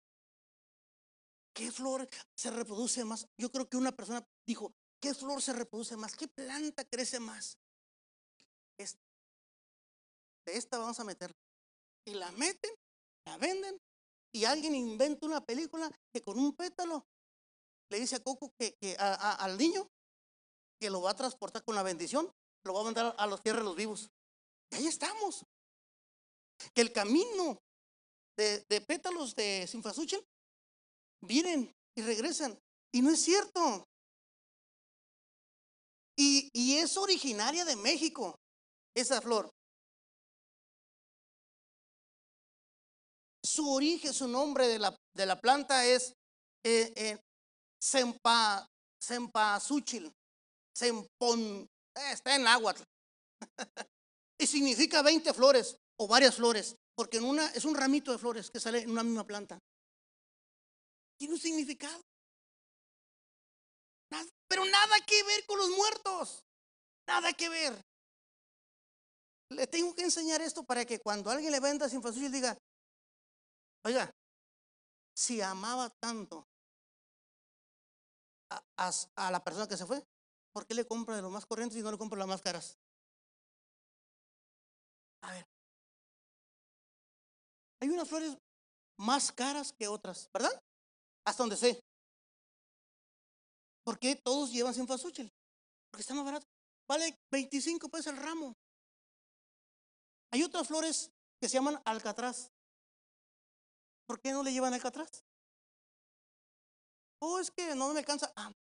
[1.53, 3.27] ¿Qué flor se reproduce más?
[3.37, 6.15] Yo creo que una persona dijo, ¿qué flor se reproduce más?
[6.15, 7.57] ¿Qué planta crece más?
[8.77, 9.01] Esta.
[10.45, 11.35] De esta vamos a meter.
[12.05, 12.71] Y la meten,
[13.25, 13.79] la venden,
[14.31, 17.05] y alguien inventa una película que con un pétalo
[17.89, 19.89] le dice a Coco que, al niño
[20.79, 22.31] que lo va a transportar con la bendición,
[22.63, 24.11] lo va a mandar a los tierras los vivos.
[24.71, 25.45] Ahí estamos.
[26.73, 27.57] Que el camino
[28.37, 30.25] de, pétalos de Sinfasuchel
[31.21, 32.57] vienen y regresan.
[32.91, 33.85] Y no es cierto.
[36.17, 38.37] Y, y, es originaria de México,
[38.93, 39.49] esa flor.
[43.41, 46.13] Su origen, su nombre de la, de la planta es
[46.63, 47.17] eh, eh,
[47.81, 48.67] Sempa,
[49.01, 50.11] Sempasuchil,
[50.73, 52.75] Sempon, eh, está en agua.
[54.39, 58.49] y significa 20 flores o varias flores, porque en una es un ramito de flores
[58.49, 59.59] que sale en una misma planta.
[61.17, 62.01] Tiene un significado.
[64.47, 66.43] pero nada que ver con los muertos.
[67.05, 67.85] Nada que ver.
[69.49, 72.57] Le tengo que enseñar esto para que cuando alguien le venda sin diga,
[73.83, 74.11] oiga,
[75.15, 76.47] si amaba tanto
[78.77, 80.03] a, la persona que se fue,
[80.53, 82.78] ¿por qué le compra de los más corrientes y no le compra las más caras?
[85.21, 85.45] A ver.
[87.81, 88.37] Hay unas flores
[88.97, 90.51] más caras que otras, ¿verdad?
[91.25, 91.79] Hasta donde sé.
[93.85, 95.31] ¿Por qué todos llevan sin fasuchil?
[95.89, 96.45] Porque está más barato.
[96.87, 98.55] Vale 25 pesos el ramo.
[100.31, 102.51] Hay otras flores que se llaman alcatraz.
[104.07, 105.23] ¿Por qué no le llevan alcatraz?
[107.21, 108.31] Oh, es que no me alcanza.
[108.35, 108.51] Ah,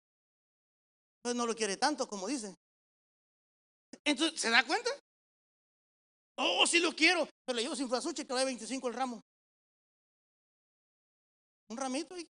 [1.22, 2.54] pues no lo quiere tanto como dice.
[4.04, 4.90] Entonces, ¿se da cuenta?
[6.40, 9.20] Oh, sí lo quiero, pero le llevo sin flasuche que vale 25 el ramo.
[11.68, 12.28] Un ramito y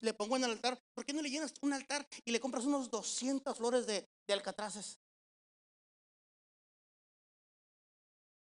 [0.00, 0.80] le pongo en el altar.
[0.94, 4.32] ¿Por qué no le llenas un altar y le compras unos 200 flores de, de
[4.32, 5.00] alcatraces?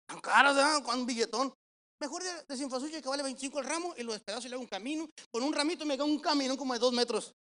[0.07, 0.83] Tan caras, ¿verdad?
[0.83, 1.53] Con un billetón.
[1.99, 4.69] Mejor de, de que vale 25 el ramo y lo despedazo y le hago un
[4.69, 5.09] camino.
[5.31, 7.35] Con un ramito me hago un camino como de dos metros.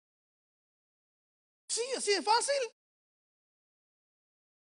[1.70, 2.77] Sí, así de fácil.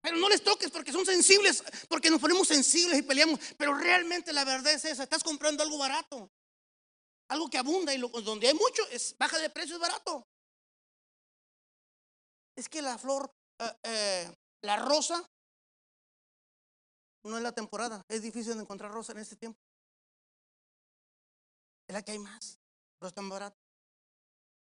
[0.07, 3.41] Pero no les toques porque son sensibles, porque nos ponemos sensibles y peleamos.
[3.57, 6.31] Pero realmente la verdad es esa, estás comprando algo barato.
[7.27, 10.25] Algo que abunda y donde hay mucho es baja de precio es barato.
[12.55, 15.29] Es que la flor, eh, eh, la rosa,
[17.25, 18.01] no es la temporada.
[18.07, 19.59] Es difícil de encontrar rosa en este tiempo.
[21.85, 22.57] Es la que hay más,
[22.97, 23.57] pero está más barato.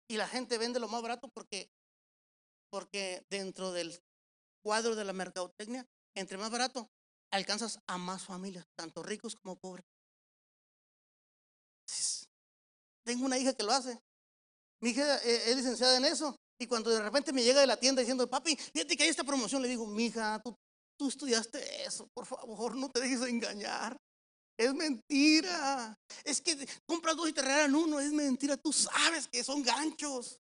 [0.07, 1.69] Y la gente vende lo más barato porque,
[2.69, 4.01] porque dentro del
[4.63, 6.89] cuadro de la mercadotecnia, entre más barato,
[7.31, 9.85] alcanzas a más familias, tanto ricos como pobres.
[13.05, 13.99] Tengo una hija que lo hace.
[14.81, 16.35] Mi hija eh, es licenciada en eso.
[16.59, 19.23] Y cuando de repente me llega de la tienda diciendo, papi, fíjate que hay esta
[19.23, 20.55] promoción, le digo, mi hija, tú,
[20.97, 23.97] tú estudiaste eso, por favor, no te dejes engañar.
[24.57, 25.97] Es mentira.
[26.23, 27.99] Es que compras dos y te regalan uno.
[27.99, 28.57] Es mentira.
[28.57, 30.39] Tú sabes que son ganchos.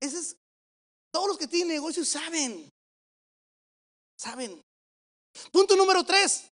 [0.00, 0.36] Ese es.
[1.12, 2.70] Todos los que tienen negocios saben.
[4.18, 4.60] Saben.
[5.52, 6.50] Punto número tres.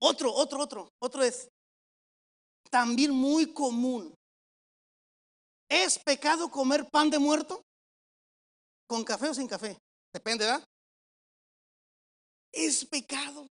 [0.00, 0.88] Otro, otro, otro.
[1.00, 1.48] Otro es.
[2.70, 4.14] también muy común.
[5.68, 7.62] ¿Es pecado comer pan de muerto?
[8.88, 9.78] ¿Con café o sin café?
[10.12, 10.64] Depende, ¿verdad?
[12.52, 13.46] Es pecado.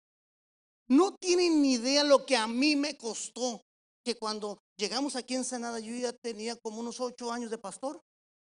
[0.88, 3.60] No tienen ni idea lo que a mí me costó
[4.04, 8.00] que cuando llegamos aquí en Ensenada, yo ya tenía como unos ocho años de pastor.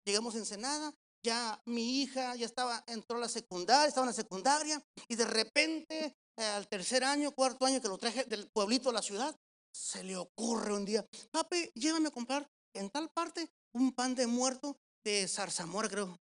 [0.06, 4.14] Llegamos a Ensenada, ya mi hija ya estaba, entró a la secundaria, estaba en la
[4.14, 8.90] secundaria, y de repente, eh, al tercer año, cuarto año que lo traje del pueblito
[8.90, 9.36] a la ciudad,
[9.74, 14.28] se le ocurre un día, papi, llévame a comprar en tal parte un pan de
[14.28, 16.20] muerto de zarzamora, creo.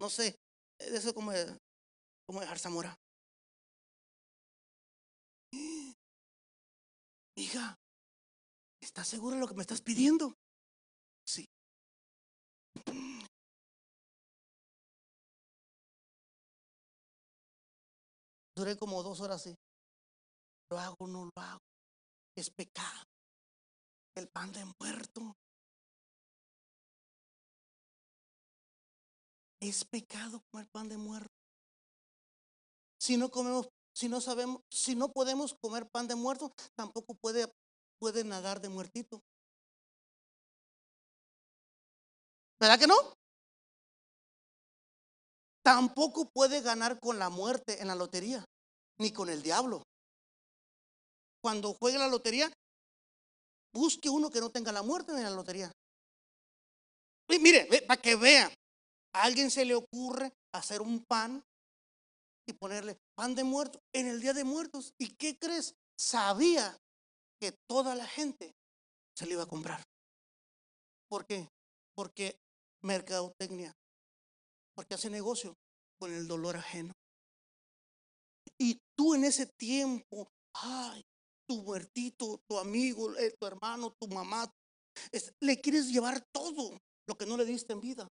[0.00, 0.40] No sé,
[0.78, 1.58] de eso como de,
[2.26, 2.98] como de zarzamora.
[7.36, 7.78] Hija,
[8.80, 10.34] ¿estás segura de lo que me estás pidiendo?
[18.54, 19.56] Duré como dos horas así.
[20.70, 21.60] Lo hago, no lo hago.
[22.36, 23.04] Es pecado.
[24.14, 25.36] El pan de muerto.
[29.60, 31.32] Es pecado comer pan de muerto.
[33.00, 37.52] Si no comemos, si no sabemos, si no podemos comer pan de muerto, tampoco puede,
[37.98, 39.20] puede nadar de muertito.
[42.62, 42.94] ¿Verdad que no?
[45.64, 48.44] Tampoco puede ganar con la muerte en la lotería,
[48.98, 49.82] ni con el diablo.
[51.42, 52.52] Cuando juegue la lotería,
[53.74, 55.72] busque uno que no tenga la muerte en la lotería.
[57.26, 58.46] Y mire, para que vea,
[59.12, 61.42] a alguien se le ocurre hacer un pan
[62.46, 64.94] y ponerle pan de muerto en el día de muertos.
[64.98, 65.74] ¿Y qué crees?
[65.98, 66.78] Sabía
[67.40, 68.54] que toda la gente
[69.16, 69.82] se le iba a comprar.
[71.08, 71.48] ¿Por qué?
[71.96, 72.38] Porque
[72.82, 73.72] mercadotecnia
[74.74, 75.56] porque hace negocio
[75.98, 76.92] con el dolor ajeno.
[78.58, 81.02] Y tú en ese tiempo, ay,
[81.48, 84.50] tu muertito, tu amigo, eh, tu hermano, tu mamá,
[85.40, 88.08] le quieres llevar todo lo que no le diste en vida.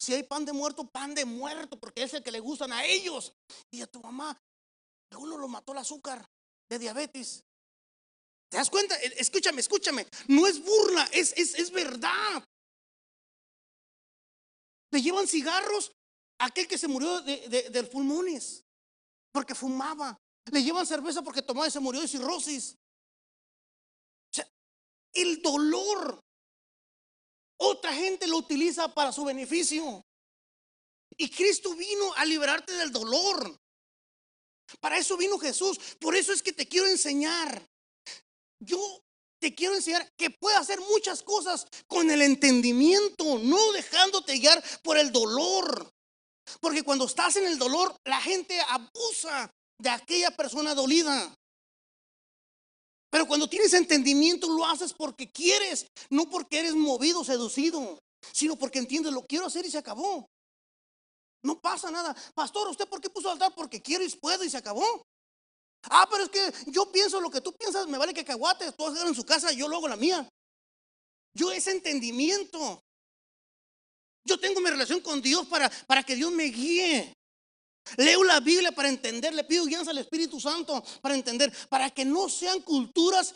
[0.00, 2.84] Si hay pan de muerto, pan de muerto, porque es el que le gustan a
[2.84, 3.32] ellos.
[3.72, 4.38] Y a tu mamá,
[5.16, 6.24] uno lo mató el azúcar
[6.70, 7.42] de diabetes.
[8.50, 8.96] ¿Te das cuenta?
[9.02, 10.06] E, escúchame, escúchame.
[10.28, 12.44] No es burla, es, es, es verdad.
[14.90, 15.92] Le llevan cigarros
[16.38, 18.64] a aquel que se murió de, del pulmones,
[19.32, 20.16] porque fumaba.
[20.50, 22.76] Le llevan cerveza porque tomaba y se murió de cirrosis.
[24.30, 24.48] O sea,
[25.12, 26.20] el dolor,
[27.58, 30.02] otra gente lo utiliza para su beneficio.
[31.16, 33.58] Y Cristo vino a liberarte del dolor.
[34.80, 35.78] Para eso vino Jesús.
[35.98, 37.66] Por eso es que te quiero enseñar.
[38.60, 39.02] Yo
[39.40, 44.98] te quiero enseñar que puedes hacer muchas cosas con el entendimiento, no dejándote guiar por
[44.98, 45.90] el dolor.
[46.60, 51.34] Porque cuando estás en el dolor, la gente abusa de aquella persona dolida.
[53.10, 57.98] Pero cuando tienes entendimiento, lo haces porque quieres, no porque eres movido, seducido,
[58.32, 60.26] sino porque entiendes, lo quiero hacer y se acabó.
[61.42, 62.14] No pasa nada.
[62.34, 63.54] Pastor, ¿usted por qué puso altar?
[63.54, 65.02] Porque quiero y puedo y se acabó.
[65.90, 68.86] Ah, pero es que yo pienso lo que tú piensas, me vale que caguates, tú
[68.86, 70.28] hagas en su casa, yo lo hago la mía.
[71.34, 72.82] Yo ese entendimiento.
[74.24, 77.12] Yo tengo mi relación con Dios para, para que Dios me guíe.
[77.96, 82.04] Leo la Biblia para entender, le pido guianza al Espíritu Santo para entender, para que
[82.04, 83.34] no sean culturas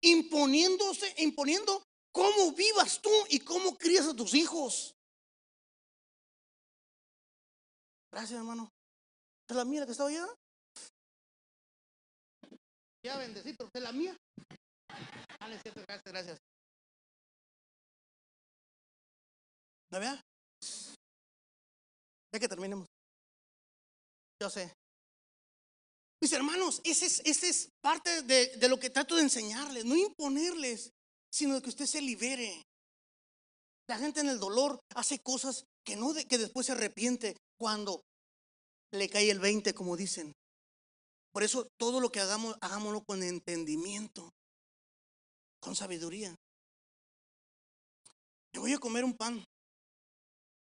[0.00, 4.96] imponiéndose, imponiendo cómo vivas tú y cómo crías a tus hijos.
[8.10, 8.68] Gracias, hermano.
[9.48, 10.26] ¿Es la mía que estaba allá?
[13.04, 14.16] Ya bendecir, pero usted la mía.
[15.40, 16.38] Ah, gracias, gracias.
[19.90, 20.20] ¿La vea?
[22.32, 22.86] Ya que terminemos.
[24.40, 24.72] Yo sé.
[26.20, 29.96] Mis hermanos, ese es, ese es parte de, de, lo que trato de enseñarles, no
[29.96, 30.90] imponerles,
[31.32, 32.64] sino de que usted se libere.
[33.88, 38.02] La gente en el dolor hace cosas que, no de, que después se arrepiente cuando
[38.92, 40.32] le cae el 20, como dicen.
[41.38, 44.34] Por eso todo lo que hagamos, hagámoslo con entendimiento,
[45.60, 46.34] con sabiduría.
[48.52, 49.38] Me voy a comer un pan.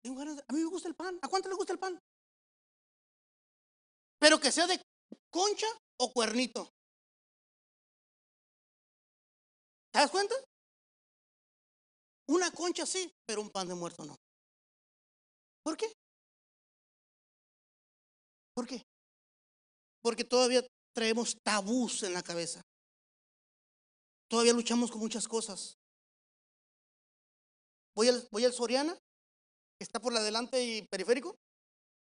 [0.05, 1.19] A mí me gusta el pan.
[1.23, 1.99] ¿A cuánto le gusta el pan?
[4.19, 4.79] Pero que sea de
[5.31, 5.67] concha
[5.99, 6.69] o cuernito.
[9.93, 10.35] ¿Te das cuenta?
[12.29, 14.15] Una concha sí, pero un pan de muerto no.
[15.63, 15.91] ¿Por qué?
[18.53, 18.85] ¿Por qué?
[20.07, 22.63] Porque todavía traemos tabús en la cabeza.
[24.31, 25.75] Todavía luchamos con muchas cosas.
[27.97, 31.35] Voy al, voy al Soriana, que está por la delante y periférico,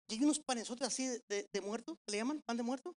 [0.08, 2.94] y hay unos panesotes así de, muerto, que le llaman pan de muerto.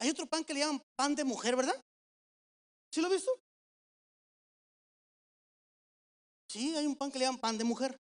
[0.00, 1.80] Hay otro pan que le llaman pan de mujer, ¿verdad?
[2.92, 3.30] ¿Sí lo has visto?
[6.50, 7.96] Sí, hay un pan que le llaman pan de mujer.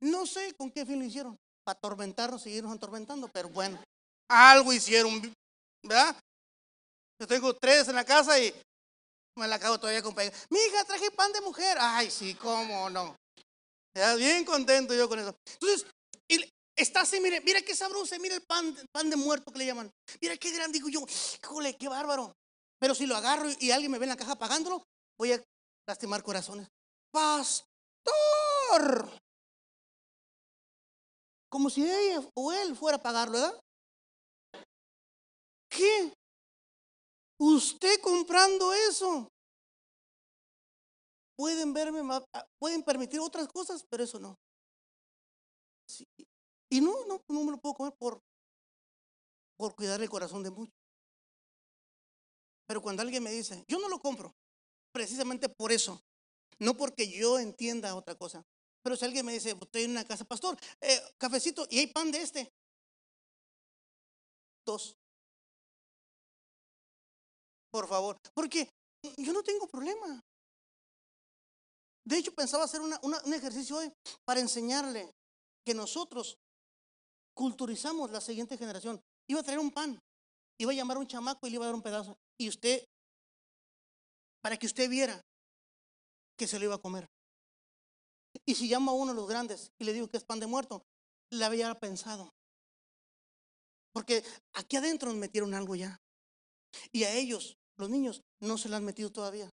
[0.00, 1.36] No sé con qué fin lo hicieron.
[1.64, 3.82] Para atormentarnos, seguirnos atormentando, pero bueno,
[4.28, 5.34] algo hicieron,
[5.82, 6.16] ¿verdad?
[7.20, 8.54] Yo tengo tres en la casa y
[9.36, 11.76] me la acabo todavía con Mi hija, traje pan de mujer.
[11.80, 13.16] Ay, sí, cómo no.
[13.94, 15.34] Ya bien contento yo con eso.
[15.54, 15.86] Entonces,
[16.76, 19.90] está así, mire, mira qué sabroso, mira el pan, pan de muerto que le llaman.
[20.20, 21.00] Mira qué grande, digo yo,
[21.42, 22.32] híjole, qué bárbaro.
[22.78, 24.84] Pero si lo agarro y alguien me ve en la caja pagándolo,
[25.18, 25.42] voy a
[25.86, 26.68] lastimar corazones.
[27.10, 27.66] Pastor.
[31.48, 33.60] Como si ella o él fuera a pagarlo, ¿verdad?
[35.68, 36.12] ¿Qué?
[37.38, 39.28] Usted comprando eso.
[41.36, 42.00] Pueden verme,
[42.32, 44.36] ah, pueden permitir otras cosas, pero eso no.
[46.70, 48.20] Y no, no, no me lo puedo comer por,
[49.56, 50.74] por cuidar el corazón de muchos.
[52.66, 54.34] Pero cuando alguien me dice, yo no lo compro,
[54.92, 56.02] precisamente por eso,
[56.58, 58.44] no porque yo entienda otra cosa.
[58.82, 62.10] Pero si alguien me dice, estoy en una casa, pastor, eh, cafecito, y hay pan
[62.10, 62.52] de este.
[64.66, 64.97] Dos.
[67.78, 68.68] Por favor, porque
[69.18, 70.20] yo no tengo problema.
[72.04, 73.92] De hecho, pensaba hacer un ejercicio hoy
[74.24, 75.14] para enseñarle
[75.64, 76.36] que nosotros
[77.34, 79.00] culturizamos la siguiente generación.
[79.28, 79.96] Iba a traer un pan,
[80.58, 82.18] iba a llamar a un chamaco y le iba a dar un pedazo.
[82.36, 82.84] Y usted,
[84.42, 85.24] para que usted viera
[86.36, 87.06] que se lo iba a comer.
[88.44, 90.48] Y si llamo a uno de los grandes y le digo que es pan de
[90.48, 90.82] muerto,
[91.30, 92.34] le había pensado.
[93.92, 94.24] Porque
[94.54, 96.02] aquí adentro nos metieron algo ya.
[96.92, 99.50] Y a ellos, los niños, no se lo han metido todavía.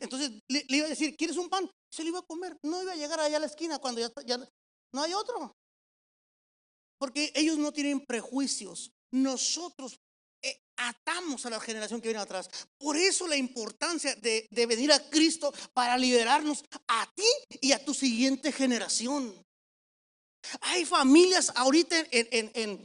[0.00, 1.68] Entonces le, iba a decir, ¿quieres un pan?
[1.90, 2.56] Se lo iba a comer.
[2.62, 4.38] No iba a llegar allá a la esquina cuando ya, ya
[4.92, 5.52] no hay otro.
[6.98, 8.92] Porque ellos no tienen prejuicios.
[9.10, 9.98] Nosotros
[10.76, 12.48] atamos a la generación que viene atrás.
[12.78, 17.94] Por eso la importancia de, venir a Cristo para liberarnos a ti y a tu
[17.94, 19.34] siguiente generación.
[20.60, 22.84] Hay familias ahorita en,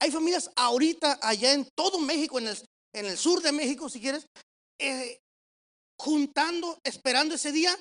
[0.00, 2.56] hay familias ahorita allá en todo México, en el,
[2.96, 4.26] en el sur de México, si quieres,
[4.80, 5.20] eh,
[6.00, 7.76] juntando, esperando ese día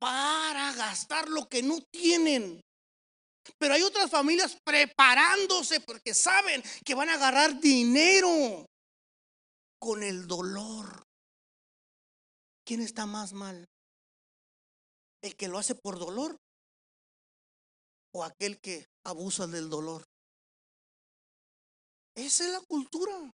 [0.00, 2.60] para gastar lo que no tienen.
[3.58, 8.66] Pero hay otras familias preparándose porque saben que van a agarrar dinero
[9.78, 11.04] con el dolor.
[12.64, 13.66] ¿Quién está más mal?
[15.22, 16.36] ¿El que lo hace por dolor
[18.14, 20.02] o aquel que abusa del dolor?
[22.14, 23.30] Esa es la cultura.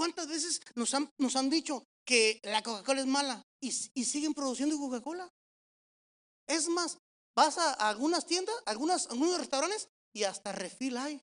[0.00, 4.78] ¿Cuántas veces nos han, nos han dicho que la Coca-Cola es mala y, siguen produciendo
[4.78, 5.28] Coca-Cola?
[6.46, 6.96] Es más,
[7.36, 11.20] vas a algunas tiendas, algunas, algunos restaurantes y hasta refil hay.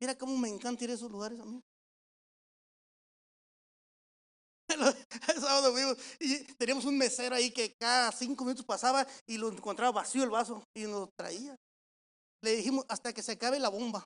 [0.00, 1.62] Mira cómo me encanta ir a esos lugares a mí.
[5.28, 5.72] El sábado
[6.18, 10.30] y teníamos un mesero ahí que cada cinco minutos pasaba y lo encontraba vacío el
[10.30, 11.54] vaso y nos traía.
[12.42, 14.04] Le dijimos hasta que se acabe la bomba.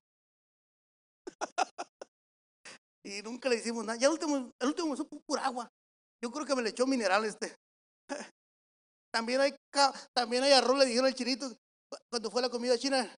[3.04, 3.98] y nunca le hicimos nada.
[3.98, 5.70] Ya el último, el último me supo pura agua.
[6.22, 7.54] Yo creo que me le echó mineral este.
[9.12, 9.52] También hay,
[10.14, 11.50] también hay arroz, le dijeron al chinito
[12.08, 13.12] cuando fue la comida china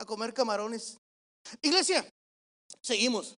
[0.00, 0.98] a comer camarones.
[1.60, 2.08] Iglesia,
[2.82, 3.36] seguimos.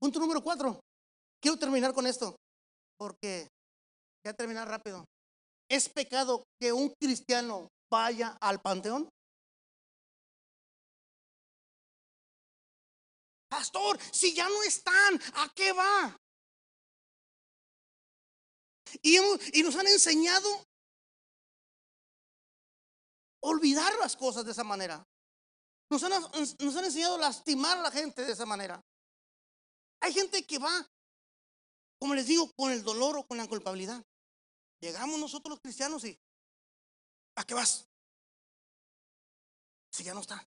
[0.00, 0.80] Punto número cuatro.
[1.40, 2.34] Quiero terminar con esto,
[2.98, 3.48] porque
[4.24, 5.04] voy a terminar rápido.
[5.68, 9.08] ¿Es pecado que un cristiano vaya al panteón?
[13.52, 16.18] Pastor, si ya no están, ¿a qué va?
[19.02, 19.18] Y,
[19.52, 20.48] y nos han enseñado
[23.40, 25.06] olvidar las cosas de esa manera.
[25.90, 28.82] Nos han, nos han enseñado lastimar a la gente de esa manera.
[30.00, 30.90] Hay gente que va,
[31.98, 34.02] como les digo, con el dolor o con la culpabilidad.
[34.80, 36.18] Llegamos nosotros los cristianos y
[37.36, 37.86] ¿a qué vas?
[39.90, 40.42] Si ya no está.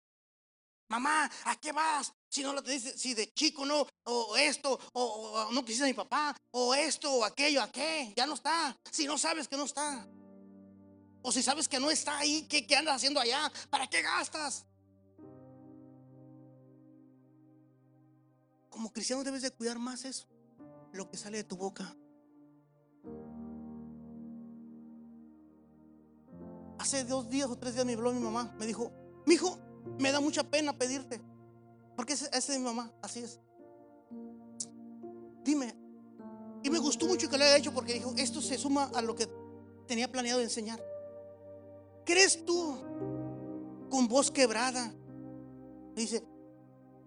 [0.92, 2.12] Mamá, ¿a qué vas?
[2.28, 5.86] Si no lo te dice, si de chico no, o esto, o, no quisiste a
[5.86, 8.12] mi papá, o esto, o aquello, ¿a qué?
[8.14, 8.76] Ya no está.
[8.90, 10.06] Si no sabes que no está.
[11.22, 13.50] O si sabes que no está ahí, ¿qué, qué andas haciendo allá?
[13.70, 14.66] ¿Para qué gastas?
[18.68, 20.26] Como cristiano debes de cuidar más eso,
[20.92, 21.96] lo que sale de tu boca.
[26.78, 28.92] Hace dos días o tres días me habló mi mamá, me dijo,
[29.24, 29.58] mi hijo,
[29.98, 31.20] me da mucha pena pedirte.
[31.96, 33.40] Porque esa es mi mamá, así es.
[35.44, 35.74] Dime.
[36.62, 39.14] Y me gustó mucho que lo haya hecho porque dijo, esto se suma a lo
[39.14, 39.28] que
[39.86, 40.80] tenía planeado enseñar.
[42.04, 42.76] ¿Crees tú
[43.90, 44.92] con voz quebrada
[45.94, 46.24] dice,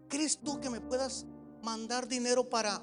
[0.07, 1.25] ¿crees tú que me puedas
[1.63, 2.81] mandar dinero para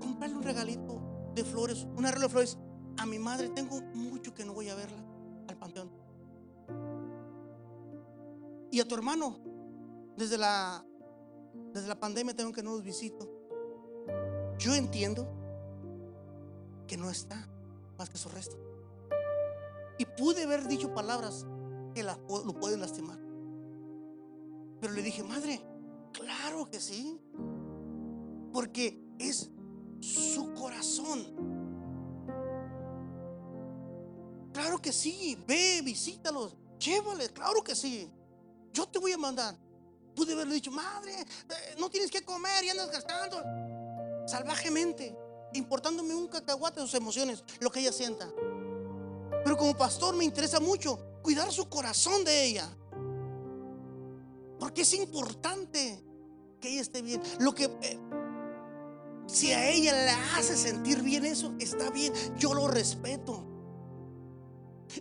[0.00, 1.00] comprarle un regalito
[1.34, 2.58] de flores, un arreglo de flores
[2.96, 3.48] a mi madre?
[3.50, 5.04] Tengo mucho que no voy a verla
[5.48, 5.97] al panteón.
[8.78, 9.40] Y a tu hermano,
[10.16, 10.86] desde la,
[11.74, 13.28] desde la pandemia tengo que no los visito.
[14.56, 15.28] Yo entiendo
[16.86, 17.48] que no está
[17.98, 18.56] más que su resto.
[19.98, 21.44] Y pude haber dicho palabras
[21.92, 23.18] que lo pueden lastimar.
[24.80, 25.60] Pero le dije, madre,
[26.12, 27.20] claro que sí.
[28.52, 29.50] Porque es
[29.98, 31.26] su corazón.
[34.52, 35.36] Claro que sí.
[35.48, 36.56] Ve, visítalos.
[36.78, 38.08] Llévale, claro que sí.
[38.72, 39.56] Yo te voy a mandar.
[40.14, 43.42] Pude haberle dicho, madre, eh, no tienes que comer y andas gastando.
[44.26, 45.16] Salvajemente,
[45.54, 48.28] importándome un cacahuate sus emociones, lo que ella sienta.
[49.44, 52.68] Pero como pastor me interesa mucho cuidar su corazón de ella.
[54.58, 56.04] Porque es importante
[56.60, 57.22] que ella esté bien.
[57.38, 57.98] Lo que eh,
[59.28, 62.12] si a ella le hace sentir bien eso, está bien.
[62.38, 63.44] Yo lo respeto.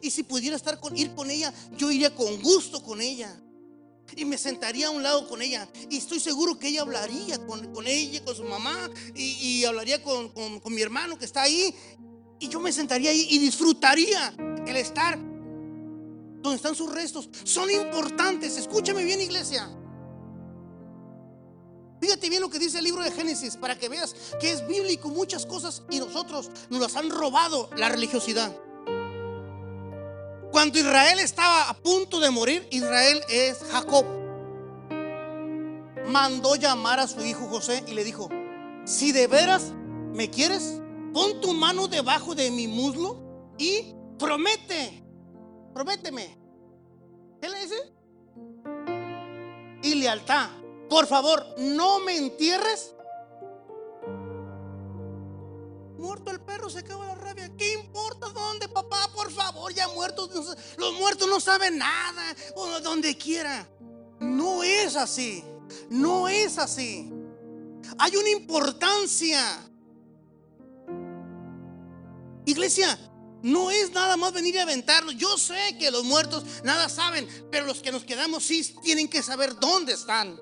[0.02, 3.42] Y si pudiera estar con ir con ella, yo iría con gusto con ella.
[4.16, 5.68] Y me sentaría a un lado con ella.
[5.90, 8.90] Y estoy seguro que ella hablaría con, con ella, con su mamá.
[9.16, 11.74] Y, hablaría con, con, mi hermano que está ahí.
[12.40, 14.34] Y yo me sentaría ahí y disfrutaría
[14.66, 17.30] el estar donde están sus restos.
[17.44, 18.58] Son importantes.
[18.58, 19.70] Escúchame bien, iglesia.
[22.00, 25.10] Fíjate bien lo que dice el libro de Génesis para que veas que es bíblico
[25.10, 28.56] muchas cosas y nosotros nos las han robado la religiosidad.
[30.58, 34.08] Cuando Israel estaba a punto de morir, Israel es Jacob.
[36.08, 38.28] Mandó llamar a su hijo José y le dijo,
[38.84, 39.72] si de veras
[40.16, 40.82] me quieres,
[41.14, 45.04] pon tu mano debajo de mi muslo y promete,
[45.76, 46.40] prométeme.
[47.40, 47.94] ¿Qué le dice?
[49.84, 50.50] Y lealtad.
[50.90, 52.96] Por favor, no me entierres
[55.98, 57.52] Muerto el perro, se acaba la rabia.
[57.58, 59.10] ¿Qué importa dónde, papá?
[59.16, 60.30] Por favor, ya muertos.
[60.78, 62.36] Los muertos no saben nada.
[62.56, 63.68] O donde quiera.
[64.20, 65.44] No es así.
[65.90, 67.12] No es así.
[67.98, 69.42] Hay una importancia.
[72.46, 72.98] Iglesia,
[73.42, 75.16] no es nada más venir a aventarlos.
[75.18, 79.22] Yo sé que los muertos nada saben, pero los que nos quedamos sí tienen que
[79.24, 80.40] saber dónde están.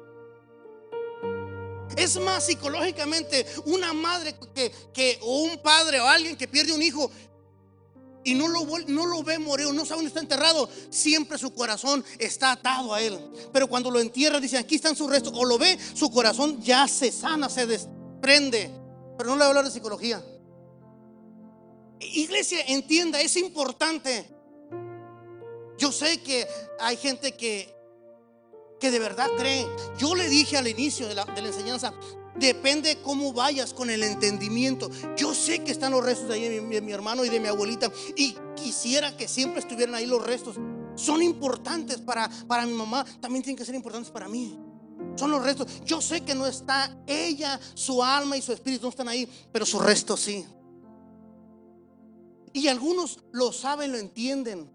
[1.96, 6.82] Es más psicológicamente una madre que, que, o un padre o alguien que pierde un
[6.82, 7.10] hijo
[8.26, 12.04] y no lo, no lo ve morir, no sabe dónde está enterrado, siempre su corazón
[12.18, 13.20] está atado a él.
[13.54, 16.88] Pero cuando lo entierra, dice, aquí están sus restos, o lo ve, su corazón ya
[16.88, 18.72] se sana, se desprende.
[19.16, 20.26] Pero no le voy a hablar de psicología.
[22.00, 24.28] Iglesia, entienda, es importante.
[25.78, 26.48] Yo sé que
[26.80, 27.75] hay gente que
[28.80, 29.68] que de verdad creen.
[29.98, 31.94] Yo le dije al inicio de la, enseñanza,
[32.36, 34.90] depende cómo vayas con el entendimiento.
[35.16, 37.92] Yo sé que están los restos de, ahí de mi, hermano y de mi abuelita
[38.16, 40.58] y quisiera que siempre estuvieran ahí los restos.
[40.96, 44.58] Son importantes para, para mi mamá, también tienen que ser importantes para mí.
[45.16, 45.84] Son los restos.
[45.86, 49.66] Yo sé que no está ella, su alma y su espíritu no están ahí, pero
[49.66, 50.46] sus restos sí.
[52.54, 54.70] Y algunos lo saben, lo entienden,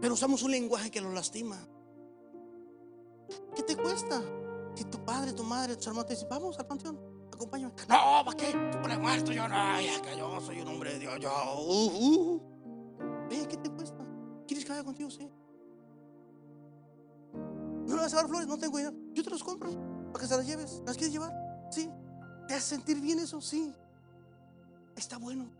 [0.00, 1.58] pero usamos un lenguaje que los lastima.
[3.54, 4.20] ¿Qué te cuesta?
[4.74, 6.98] Si tu padre, tu madre, tu hermano te dicen, vamos al panteón,
[7.32, 7.74] acompáñame.
[7.88, 8.52] No, ¿para qué?
[8.72, 11.30] Tú por muerto, yo no, ya que yo soy un hombre de Dios, yo.
[11.60, 13.28] Uh, uh.
[13.28, 14.04] Ve, ¿qué te cuesta?
[14.46, 15.10] ¿Quieres que vaya contigo?
[15.10, 15.30] Sí.
[17.32, 18.46] ¿No le vas a dar flores?
[18.46, 18.96] No tengo dinero.
[19.12, 19.70] Yo te los compro
[20.12, 20.82] para que se las lleves.
[20.86, 21.32] ¿Las quieres llevar?
[21.70, 21.90] Sí.
[22.48, 23.40] ¿Te hace sentir bien eso?
[23.40, 23.72] Sí.
[24.96, 25.50] Está bueno.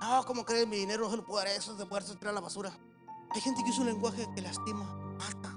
[0.00, 2.32] No, como crees mi dinero no se lo puedo dar eso, de poder tirar a
[2.32, 2.72] la basura.
[3.30, 4.84] Hay gente que usa un lenguaje que lastima,
[5.18, 5.54] mata.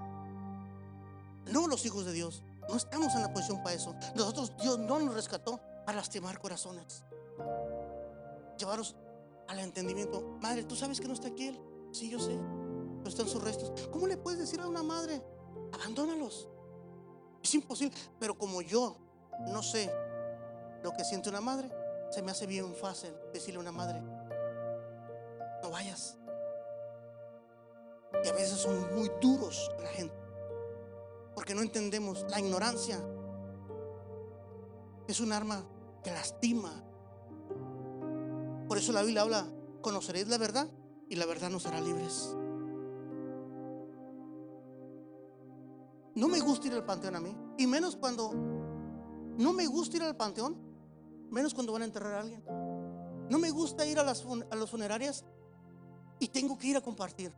[1.52, 2.44] No los hijos de Dios.
[2.70, 3.96] No estamos en la posición para eso.
[4.16, 7.04] Nosotros, Dios no nos rescató para lastimar corazones.
[8.58, 8.96] Llevaros
[9.48, 10.38] al entendimiento.
[10.42, 11.62] Madre, ¿tú sabes que no está aquí él?
[11.92, 12.38] Sí, yo sé.
[12.98, 13.88] Pero están sus restos.
[13.90, 15.22] ¿Cómo le puedes decir a una madre?
[15.74, 16.48] Abandónalos.
[17.44, 17.96] Es imposible.
[18.20, 18.98] Pero como yo
[19.48, 19.92] no sé
[20.84, 21.72] lo que siente una madre,
[22.12, 24.02] se me hace bien fácil decirle a una madre,
[25.62, 26.18] no vayas.
[28.24, 30.16] Y a veces son muy duros la gente.
[31.36, 33.00] Porque no entendemos la ignorancia.
[35.08, 35.64] Es un arma
[36.04, 36.84] que lastima.
[38.68, 39.46] Por eso la Biblia habla,
[39.82, 40.68] conoceréis la verdad
[41.10, 42.36] y la verdad nos hará libres.
[46.16, 47.36] No me gusta ir al panteón a mí.
[47.58, 50.58] Y menos cuando no me gusta ir al panteón,
[51.30, 52.44] menos cuando van a enterrar a alguien.
[53.30, 55.26] No me gusta ir a las, a las funerarias
[56.20, 57.34] y tengo que ir a compartir.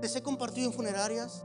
[0.00, 1.44] Les he compartido en funerarias.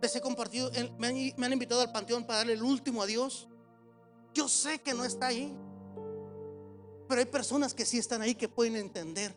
[0.00, 3.48] Les he compartido, me han, me han invitado al panteón para darle el último adiós.
[4.34, 5.56] Yo sé que no está ahí.
[7.08, 9.34] Pero hay personas que sí están ahí que pueden entender.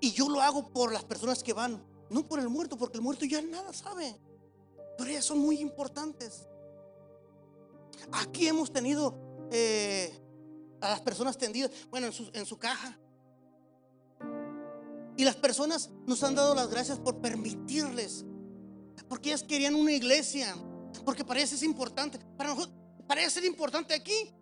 [0.00, 3.02] Y yo lo hago por las personas que van, no por el muerto, porque el
[3.02, 4.18] muerto ya nada sabe.
[4.98, 6.46] Pero ellas son muy importantes.
[8.12, 9.14] Aquí hemos tenido
[9.50, 10.12] eh,
[10.80, 12.98] a las personas tendidas, bueno, en en su caja.
[15.16, 18.24] Y las personas nos han dado las gracias por permitirles.
[19.08, 20.56] Porque ellas querían una iglesia.
[21.04, 22.18] Porque parece ser importante.
[22.36, 22.74] Para nosotros,
[23.28, 24.32] ser importante aquí.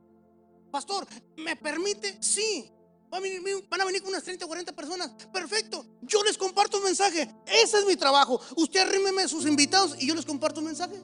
[0.70, 1.06] Pastor,
[1.36, 2.18] ¿me permite?
[2.22, 2.70] Sí.
[3.10, 5.10] Van a, venir, con unas 30 o 40 personas.
[5.32, 5.84] Perfecto.
[6.02, 7.28] Yo les comparto un mensaje.
[7.46, 8.40] Ese es mi trabajo.
[8.56, 11.02] Usted arrímeme a sus invitados y yo les comparto un mensaje.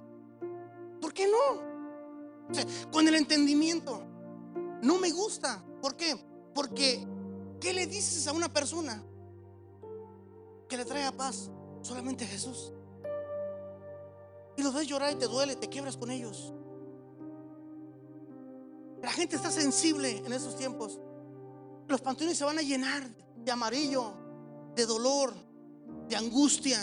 [1.01, 1.77] ¿Por qué no?
[2.93, 4.05] con el entendimiento.
[4.83, 5.65] No me gusta.
[5.83, 6.17] ¿Por qué?
[6.55, 7.05] Porque,
[7.61, 9.05] ¿qué le dices a una persona
[10.69, 11.51] que le traiga paz?
[11.83, 12.73] Solamente Jesús.
[14.57, 16.53] Y los ves llorar y te duele, te quiebras con ellos.
[19.03, 20.99] La gente está sensible en esos tiempos.
[21.87, 24.13] Los panteones se van a llenar de amarillo,
[24.75, 25.35] de dolor,
[26.09, 26.79] de angustia.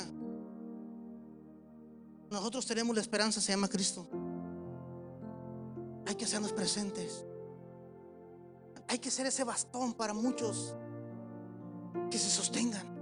[2.30, 4.08] Nosotros tenemos la esperanza, se llama Cristo.
[6.06, 7.26] Hay que hacernos presentes.
[8.88, 10.76] Hay que ser ese bastón para muchos
[12.12, 12.93] que se sostengan.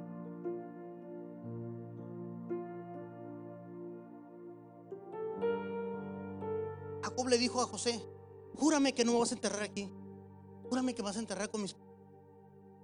[7.11, 8.01] Jacob le dijo a José,
[8.55, 9.89] Júrame que no me vas a enterrar aquí.
[10.69, 11.75] Júrame que me vas a enterrar con mis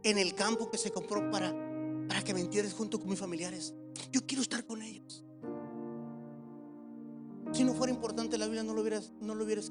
[0.03, 1.53] en el campo que se compró para
[2.07, 3.73] para que me entierres junto con mis familiares.
[4.11, 5.23] Yo quiero estar con ellos.
[7.53, 9.61] Si no fuera importante la Biblia no lo hubiera no lo hubiera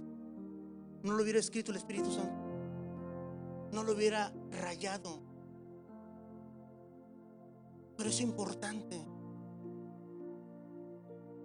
[1.02, 2.34] no lo hubiera escrito el Espíritu Santo.
[3.72, 5.20] No lo hubiera rayado.
[7.96, 9.06] Pero es importante.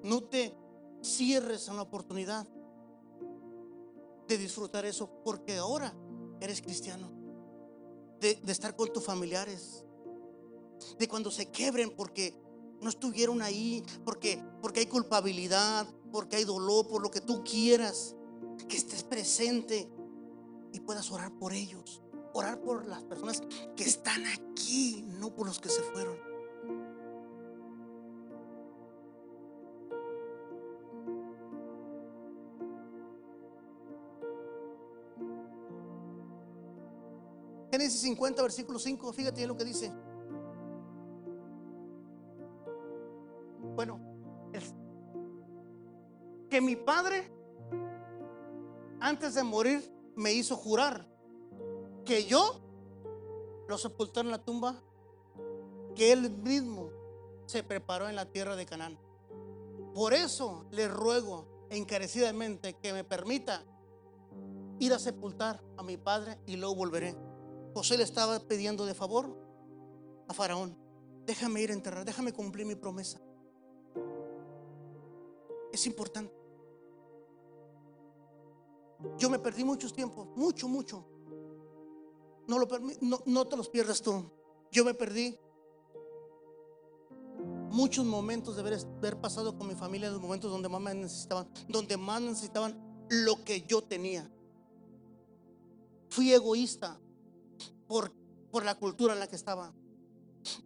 [0.04, 0.56] No te
[1.02, 2.48] cierres a la oportunidad
[4.32, 5.94] de disfrutar eso, porque ahora
[6.40, 7.12] eres cristiano,
[8.20, 9.84] de, estar con tus familiares,
[10.98, 12.40] de cuando se quebren porque
[12.80, 18.16] no estuvieron ahí, porque, porque hay culpabilidad, porque hay dolor, por lo que tú quieras,
[18.68, 19.90] que estés presente
[20.72, 22.02] y puedas orar por ellos,
[22.34, 23.42] orar por las personas
[23.76, 26.31] que están aquí, no por los que se fueron.
[37.82, 39.92] Génesis 50, versículo 5, fíjate lo que dice.
[43.76, 44.00] Bueno,
[46.48, 47.32] que mi padre,
[49.00, 49.82] antes de morir,
[50.16, 51.08] me hizo jurar
[52.06, 52.62] que yo
[53.68, 54.76] lo sepultara en la tumba
[55.96, 56.92] que él mismo
[57.48, 59.00] se preparó en la tierra de Canaán.
[59.96, 63.66] Por eso le ruego encarecidamente que me permita
[64.78, 67.31] ir a sepultar a mi padre y luego volveré.
[67.74, 69.38] José le estaba pidiendo de favor
[70.28, 70.78] a Faraón,
[71.26, 73.22] déjame ir a enterrar, déjame cumplir mi promesa.
[75.72, 76.34] Es importante.
[79.18, 81.06] Yo me perdí muchos tiempos, mucho, mucho.
[82.48, 82.68] No, lo,
[83.02, 84.30] no, no te los pierdas tú.
[84.72, 85.38] Yo me perdí
[87.72, 91.50] muchos momentos de haber, haber, pasado con mi familia, los momentos donde más me necesitaban,
[91.68, 94.32] donde más necesitaban lo que yo tenía.
[96.10, 97.01] Fui egoísta,
[97.92, 99.74] por, la cultura en la que estaban.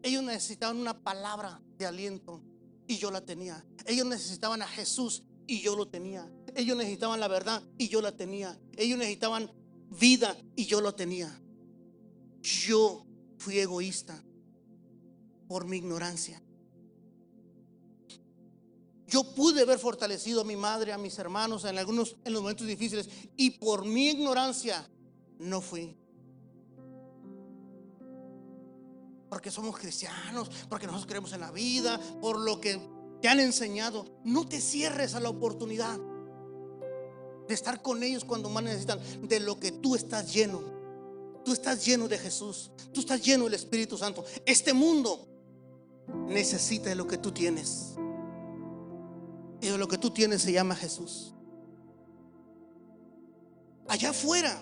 [0.04, 2.44] Ellos necesitaban una palabra de aliento
[2.88, 3.66] y yo la tenía.
[3.88, 6.32] Ellos necesitaban a Jesús y yo lo tenía.
[6.56, 8.60] Ellos necesitaban la verdad y yo la tenía.
[8.78, 9.52] Ellos necesitaban
[10.00, 11.42] vida y yo lo tenía.
[12.42, 13.06] Yo
[13.40, 14.24] fui egoísta
[15.48, 16.42] por mi ignorancia.
[19.08, 22.68] Yo pude haber fortalecido a mi madre, a mis hermanos en algunos en los momentos
[22.68, 24.88] difíciles y por mi ignorancia
[25.40, 25.98] no fui.
[29.30, 32.80] Porque somos cristianos, porque nosotros creemos en la vida, por lo que
[33.22, 34.06] te han enseñado.
[34.24, 36.00] No te cierres a la oportunidad
[37.48, 40.62] de estar con ellos cuando más necesitan, de lo que tú estás lleno.
[41.44, 44.26] Tú estás lleno de Jesús, tú estás lleno del Espíritu Santo.
[44.46, 45.28] Este mundo
[46.28, 47.94] necesita de lo que tú tienes.
[49.62, 51.34] Y de lo que tú tienes se llama Jesús.
[53.88, 54.60] Allá afuera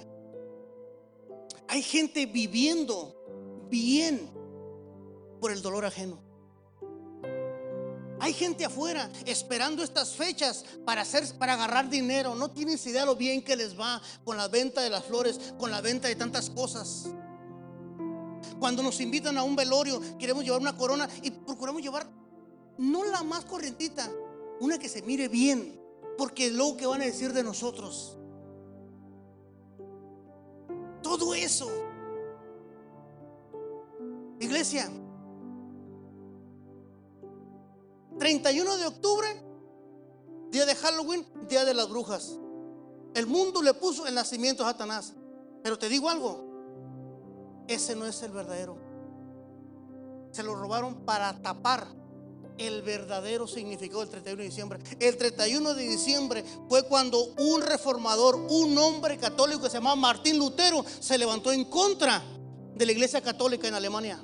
[1.69, 3.15] hay gente viviendo
[3.69, 4.29] bien
[5.43, 6.21] por el dolor ajeno.
[8.21, 12.33] Hay gente afuera esperando estas fechas para hacer para agarrar dinero.
[12.33, 15.69] No tienes idea lo bien que les va con la venta de las flores, con
[15.69, 17.09] la venta de tantas cosas.
[18.57, 22.07] Cuando nos invitan a un velorio, queremos llevar una corona y procuramos llevar
[22.77, 24.09] no la más corrientita,
[24.61, 25.77] una que se mire bien,
[26.17, 28.17] porque luego que van a decir de nosotros.
[31.01, 31.69] Todo eso.
[34.39, 34.89] Iglesia,
[38.19, 39.27] 31 de octubre,
[40.51, 42.37] día de Halloween, día de las brujas.
[43.13, 45.13] El mundo le puso el nacimiento a Satanás.
[45.61, 48.77] Pero te digo algo, ese no es el verdadero.
[50.31, 51.87] Se lo robaron para tapar
[52.57, 54.79] el verdadero significado del 31 de diciembre.
[54.99, 60.37] El 31 de diciembre fue cuando un reformador, un hombre católico que se llamaba Martín
[60.37, 62.21] Lutero, se levantó en contra
[62.75, 64.23] de la iglesia católica en Alemania.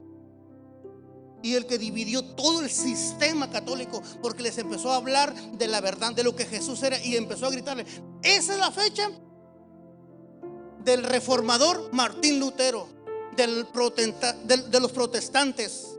[1.42, 5.80] Y el que dividió todo el sistema católico porque les empezó a hablar de la
[5.82, 7.86] verdad, de lo que Jesús era y empezó a gritarle,
[8.22, 9.10] esa es la fecha
[10.84, 12.88] del reformador Martín Lutero,
[13.36, 13.66] del
[14.70, 15.98] de los protestantes.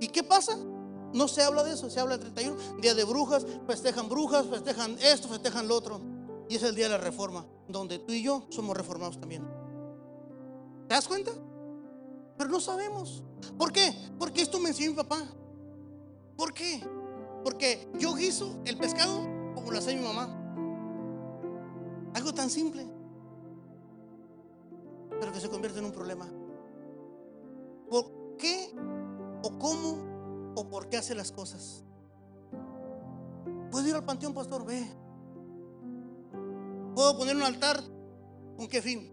[0.00, 0.56] ¿Y qué pasa?
[1.12, 4.98] No se habla de eso, se habla del 31, día de brujas, festejan brujas, festejan
[5.00, 6.00] esto, festejan lo otro.
[6.48, 9.46] Y es el día de la reforma, donde tú y yo somos reformados también.
[10.88, 11.30] ¿Te das cuenta?
[12.36, 13.22] Pero no sabemos.
[13.58, 13.94] ¿Por qué?
[14.18, 15.22] Porque esto me enseñó mi papá.
[16.36, 16.82] ¿Por qué?
[17.42, 19.22] Porque yo guiso el pescado
[19.54, 20.40] como lo hace mi mamá.
[22.14, 22.86] Algo tan simple,
[25.20, 26.28] pero que se convierte en un problema.
[27.88, 28.72] ¿Por qué
[29.42, 31.84] o cómo o por qué hace las cosas.
[33.70, 34.64] ¿Puedo ir al panteón, pastor?
[34.64, 34.86] Ve.
[36.94, 37.80] ¿Puedo poner un altar?
[38.56, 39.12] ¿Con qué fin?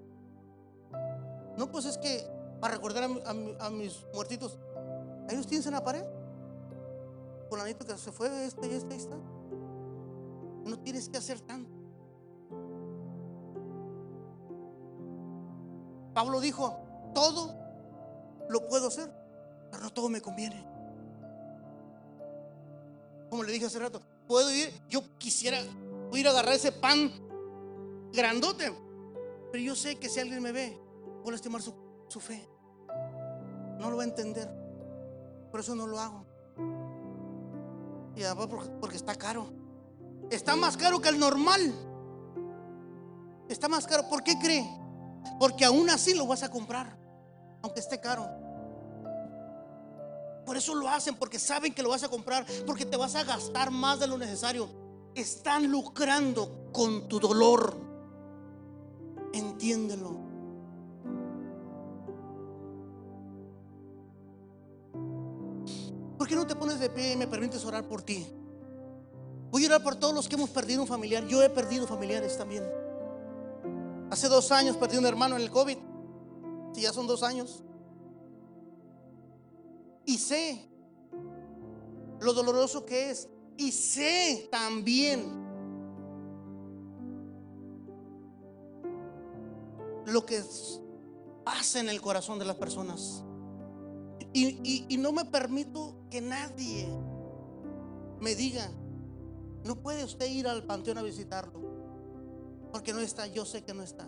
[1.58, 2.26] No, pues es que
[2.62, 4.60] para recordar a, mis muertitos,
[5.28, 6.06] ellos tienen en la pared.
[7.50, 9.18] Polanito que se fue, este y este y está.
[10.66, 11.72] No tienes que hacer tanto.
[16.14, 16.78] Pablo dijo,
[17.16, 17.56] todo
[18.48, 19.12] lo puedo hacer,
[19.72, 20.64] pero no todo me conviene.
[23.30, 25.58] Como le dije hace rato, puedo ir, yo quisiera
[26.14, 27.12] ir a agarrar ese pan
[28.14, 28.72] grandote,
[29.52, 30.78] pero yo sé que si alguien me ve,
[31.24, 31.74] puedo estimar su,
[32.08, 32.51] su fe.
[33.82, 34.48] No lo va a entender.
[35.50, 36.24] Por eso no lo hago.
[38.16, 38.48] Y además
[38.80, 39.48] porque está caro.
[40.30, 41.74] Está más caro que el normal.
[43.50, 44.08] Está más caro.
[44.08, 44.70] ¿Por qué cree?
[45.40, 46.96] Porque aún así lo vas a comprar,
[47.64, 48.30] aunque esté caro.
[50.46, 53.24] Por eso lo hacen, porque saben que lo vas a comprar, porque te vas a
[53.24, 54.70] gastar más de lo necesario.
[55.16, 57.76] Están lucrando con tu dolor.
[59.34, 60.21] Entiéndelo.
[66.32, 68.26] Qué no te pones de pie y me permites orar por ti?
[69.50, 71.28] Voy a orar por todos los que hemos perdido un familiar.
[71.28, 72.64] Yo he perdido familiares también.
[74.10, 75.78] Hace dos años perdí un hermano en el COVID.
[76.74, 77.66] Si ya son dos años.
[80.06, 80.70] Y sé
[82.22, 83.28] lo doloroso que es.
[83.58, 85.26] Y sé también
[90.06, 90.42] lo que
[91.44, 93.26] pasa en el corazón de las personas.
[94.34, 96.88] Y, no me permito que nadie
[98.20, 98.70] me diga,
[99.66, 101.60] no puede usted ir al panteón a visitarlo,
[102.72, 104.08] porque no está, yo sé que no está.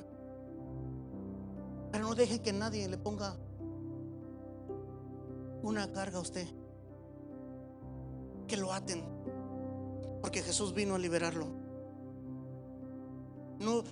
[1.91, 3.35] Pero no deje que nadie le ponga
[5.61, 6.47] una carga a usted.
[8.47, 9.03] Que lo aten.
[10.21, 11.47] Porque Jesús vino a liberarlo.
[13.59, 13.83] No,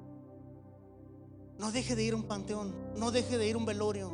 [1.59, 2.73] no deje de ir a un panteón.
[2.97, 4.11] No deje de ir a un velorio.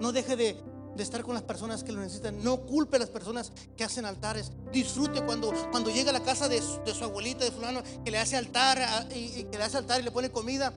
[0.00, 0.56] No deje de,
[0.98, 2.42] estar con las personas que lo necesitan.
[2.42, 4.52] No culpe a las personas que hacen altares.
[4.72, 8.36] Disfrute cuando, cuando llega a la casa de su, abuelita, de fulano, que le hace
[8.36, 10.74] altar y, y, que le hace altar y le pone comida.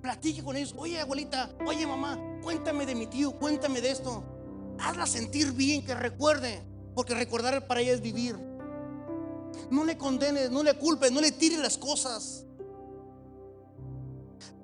[0.00, 0.74] Platique con ellos.
[0.76, 4.24] Oye, abuelita, oye, mamá, cuéntame de mi tío, cuéntame de esto.
[4.78, 6.62] Hazla sentir bien, que recuerde,
[6.94, 8.36] porque recordar para ella es vivir.
[9.70, 12.44] No le condenes, no le culpes, no le tires las cosas.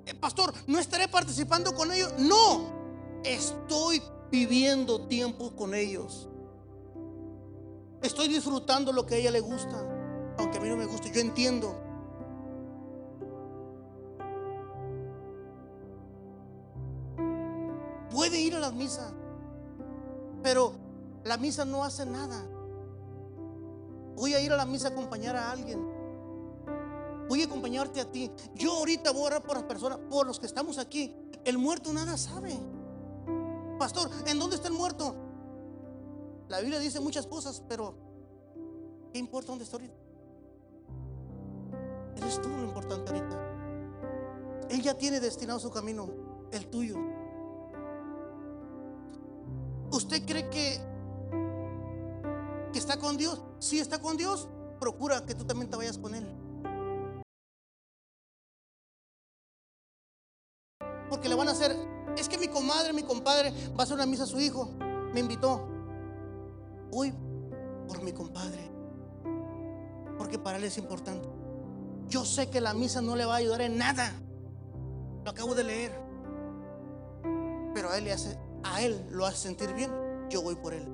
[0.05, 2.13] Eh, pastor, ¿no estaré participando con ellos?
[2.17, 4.01] No, estoy
[4.31, 6.29] viviendo tiempo con ellos.
[8.01, 9.77] Estoy disfrutando lo que a ella le gusta,
[10.37, 11.75] aunque a mí no me guste, yo entiendo.
[18.09, 19.13] Puede ir a las misas.
[20.41, 20.73] Pero
[21.23, 22.45] la misa no hace nada.
[24.15, 25.85] Voy a ir a la misa a acompañar a alguien.
[27.27, 28.31] Voy a acompañarte a ti.
[28.55, 31.15] Yo ahorita voy a orar por las personas, por los que estamos aquí.
[31.45, 32.57] El muerto nada sabe.
[33.79, 35.15] Pastor, ¿en dónde está el muerto?
[36.49, 37.95] La Biblia dice muchas cosas, pero
[39.13, 39.95] ¿qué importa dónde está ahorita?
[42.17, 44.67] Eres tú lo importante ahorita.
[44.69, 46.09] Él ya tiene destinado su camino,
[46.51, 46.97] el tuyo.
[49.91, 50.79] ¿Usted cree que,
[52.73, 53.41] que está con Dios?
[53.59, 54.49] Si está con Dios,
[54.81, 56.27] procura que tú también te vayas con Él.
[61.09, 61.75] Porque le van a hacer,
[62.19, 64.69] es que mi comadre, mi compadre va a hacer una misa a su hijo.
[65.13, 65.67] Me invitó.
[66.91, 67.13] Voy
[67.87, 68.69] por mi compadre.
[70.17, 71.27] Porque para él es importante.
[72.07, 74.13] Yo sé que la misa no le va a ayudar en nada.
[75.23, 75.91] Lo acabo de leer.
[77.73, 79.91] Pero a él, le hace, a él lo hace sentir bien.
[80.29, 80.87] Yo voy por él.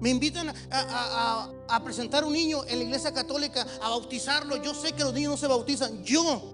[0.00, 4.56] Me invitan a, a, presentar un niño en la iglesia católica, a bautizarlo.
[4.56, 6.02] Yo sé que los niños no se bautizan.
[6.02, 6.53] Yo.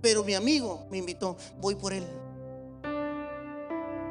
[0.00, 1.36] Pero mi amigo me invitó.
[1.60, 2.06] Voy por él.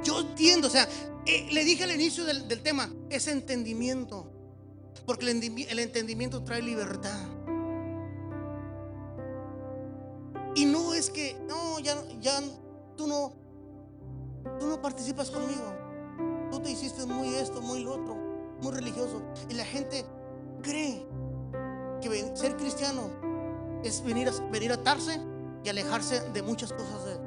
[0.03, 0.67] Yo entiendo.
[0.67, 0.87] O sea,
[1.25, 4.31] eh, le dije al inicio del, del tema, es entendimiento.
[5.05, 7.25] Porque el entendimiento trae libertad.
[10.57, 12.41] Y no es que, no, ya, ya
[12.95, 13.31] tú no,
[14.59, 15.71] tú no participas conmigo.
[16.51, 18.15] Tú te hiciste muy esto, muy lo otro,
[18.61, 19.21] muy religioso.
[19.49, 20.03] Y la gente
[20.63, 21.05] cree
[22.01, 23.09] que ser cristiano
[23.83, 25.21] es venir a, venir a atarse
[25.63, 27.19] y alejarse de muchas cosas de,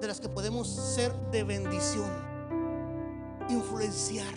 [0.00, 2.10] de las que podemos ser de bendición.
[3.48, 4.34] Influenciar.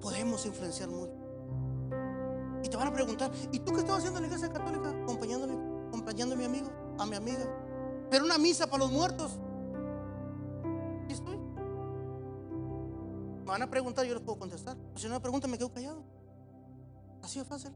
[0.00, 1.12] Podemos influenciar mucho.
[2.64, 4.90] Y te van a preguntar, ¿y tú qué estabas haciendo en la iglesia católica?
[5.02, 7.44] Acompañándome acompañando a mi amigo, a mi amiga.
[8.10, 9.38] Pero una misa para los muertos.
[11.08, 11.36] ¿Y estoy?
[13.40, 14.76] Me van a preguntar, yo les puedo contestar.
[14.96, 16.02] Si no me preguntan, me quedo callado.
[17.22, 17.72] Así es fácil.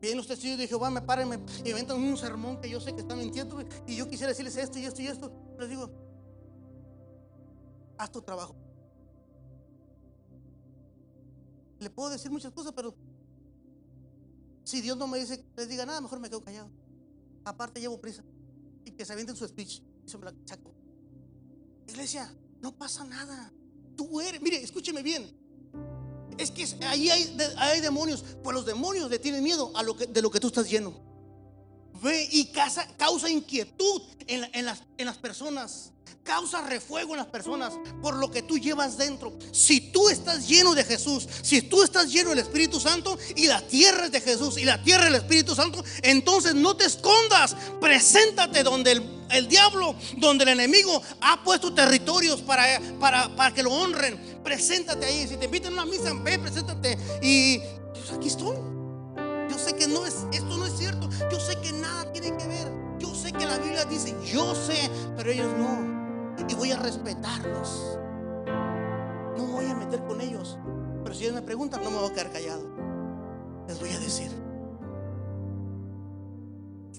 [0.00, 2.94] Vienen los testigos de Jehová, me paren y me inventan un sermón que yo sé
[2.94, 3.62] que están mintiendo.
[3.86, 5.30] Y yo quisiera decirles esto y esto y esto.
[5.58, 5.90] Les digo,
[7.98, 8.56] haz tu trabajo.
[11.78, 12.94] Le puedo decir muchas cosas, pero
[14.64, 16.70] si Dios no me dice, les diga nada, mejor me quedo callado.
[17.44, 18.24] Aparte llevo prisa.
[18.84, 19.82] Y que se avienten su speech.
[20.06, 20.72] Y se me la saco.
[21.88, 22.32] Iglesia,
[22.62, 23.52] no pasa nada.
[23.96, 25.39] Tú eres, mire, escúcheme bien.
[26.38, 28.24] Es que ahí hay, hay demonios.
[28.42, 30.94] Pues los demonios le tienen miedo a lo que, de lo que tú estás lleno.
[32.02, 32.46] Ve y
[32.96, 34.64] causa, inquietud en
[35.06, 39.32] las personas causa refuego en las personas por lo que tú llevas dentro.
[39.52, 43.60] Si tú estás lleno de Jesús, si tú estás lleno del Espíritu Santo y la
[43.66, 48.62] tierra es de Jesús y la tierra del Espíritu Santo, entonces no te escondas, preséntate
[48.62, 54.40] donde el, diablo, donde el enemigo ha puesto territorios para, para, para, que lo honren.
[54.44, 55.26] Preséntate ahí.
[55.28, 56.98] Si te invitan a una misa, ve, preséntate.
[57.22, 57.58] Y
[57.92, 58.56] pues, aquí estoy.
[59.50, 61.08] Yo sé que no es, esto no es cierto.
[61.30, 62.68] Yo sé que nada tiene que ver.
[62.98, 65.99] Yo sé que la Biblia dice, yo sé, pero ellos no
[66.50, 67.98] y voy a respetarlos.
[69.36, 70.58] No me voy a meter con ellos.
[71.04, 72.68] Pero si ellos me preguntan, no me voy a quedar callado.
[73.68, 74.30] Les voy a decir.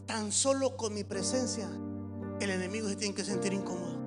[0.05, 1.67] Tan solo con mi presencia,
[2.39, 3.99] el enemigo se tiene que sentir incómodo.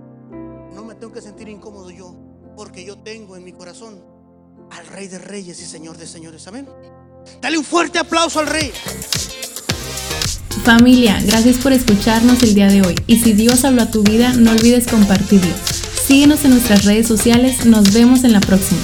[0.72, 2.16] No me tengo que sentir incómodo yo,
[2.56, 4.02] porque yo tengo en mi corazón
[4.70, 6.46] al Rey de Reyes y Señor de Señores.
[6.48, 6.68] Amén.
[7.40, 8.72] Dale un fuerte aplauso al Rey.
[10.62, 14.32] Familia, gracias por escucharnos el día de hoy y si Dios habló a tu vida,
[14.34, 15.52] no olvides compartirlo.
[16.06, 18.80] Síguenos en nuestras redes sociales, nos vemos en la próxima.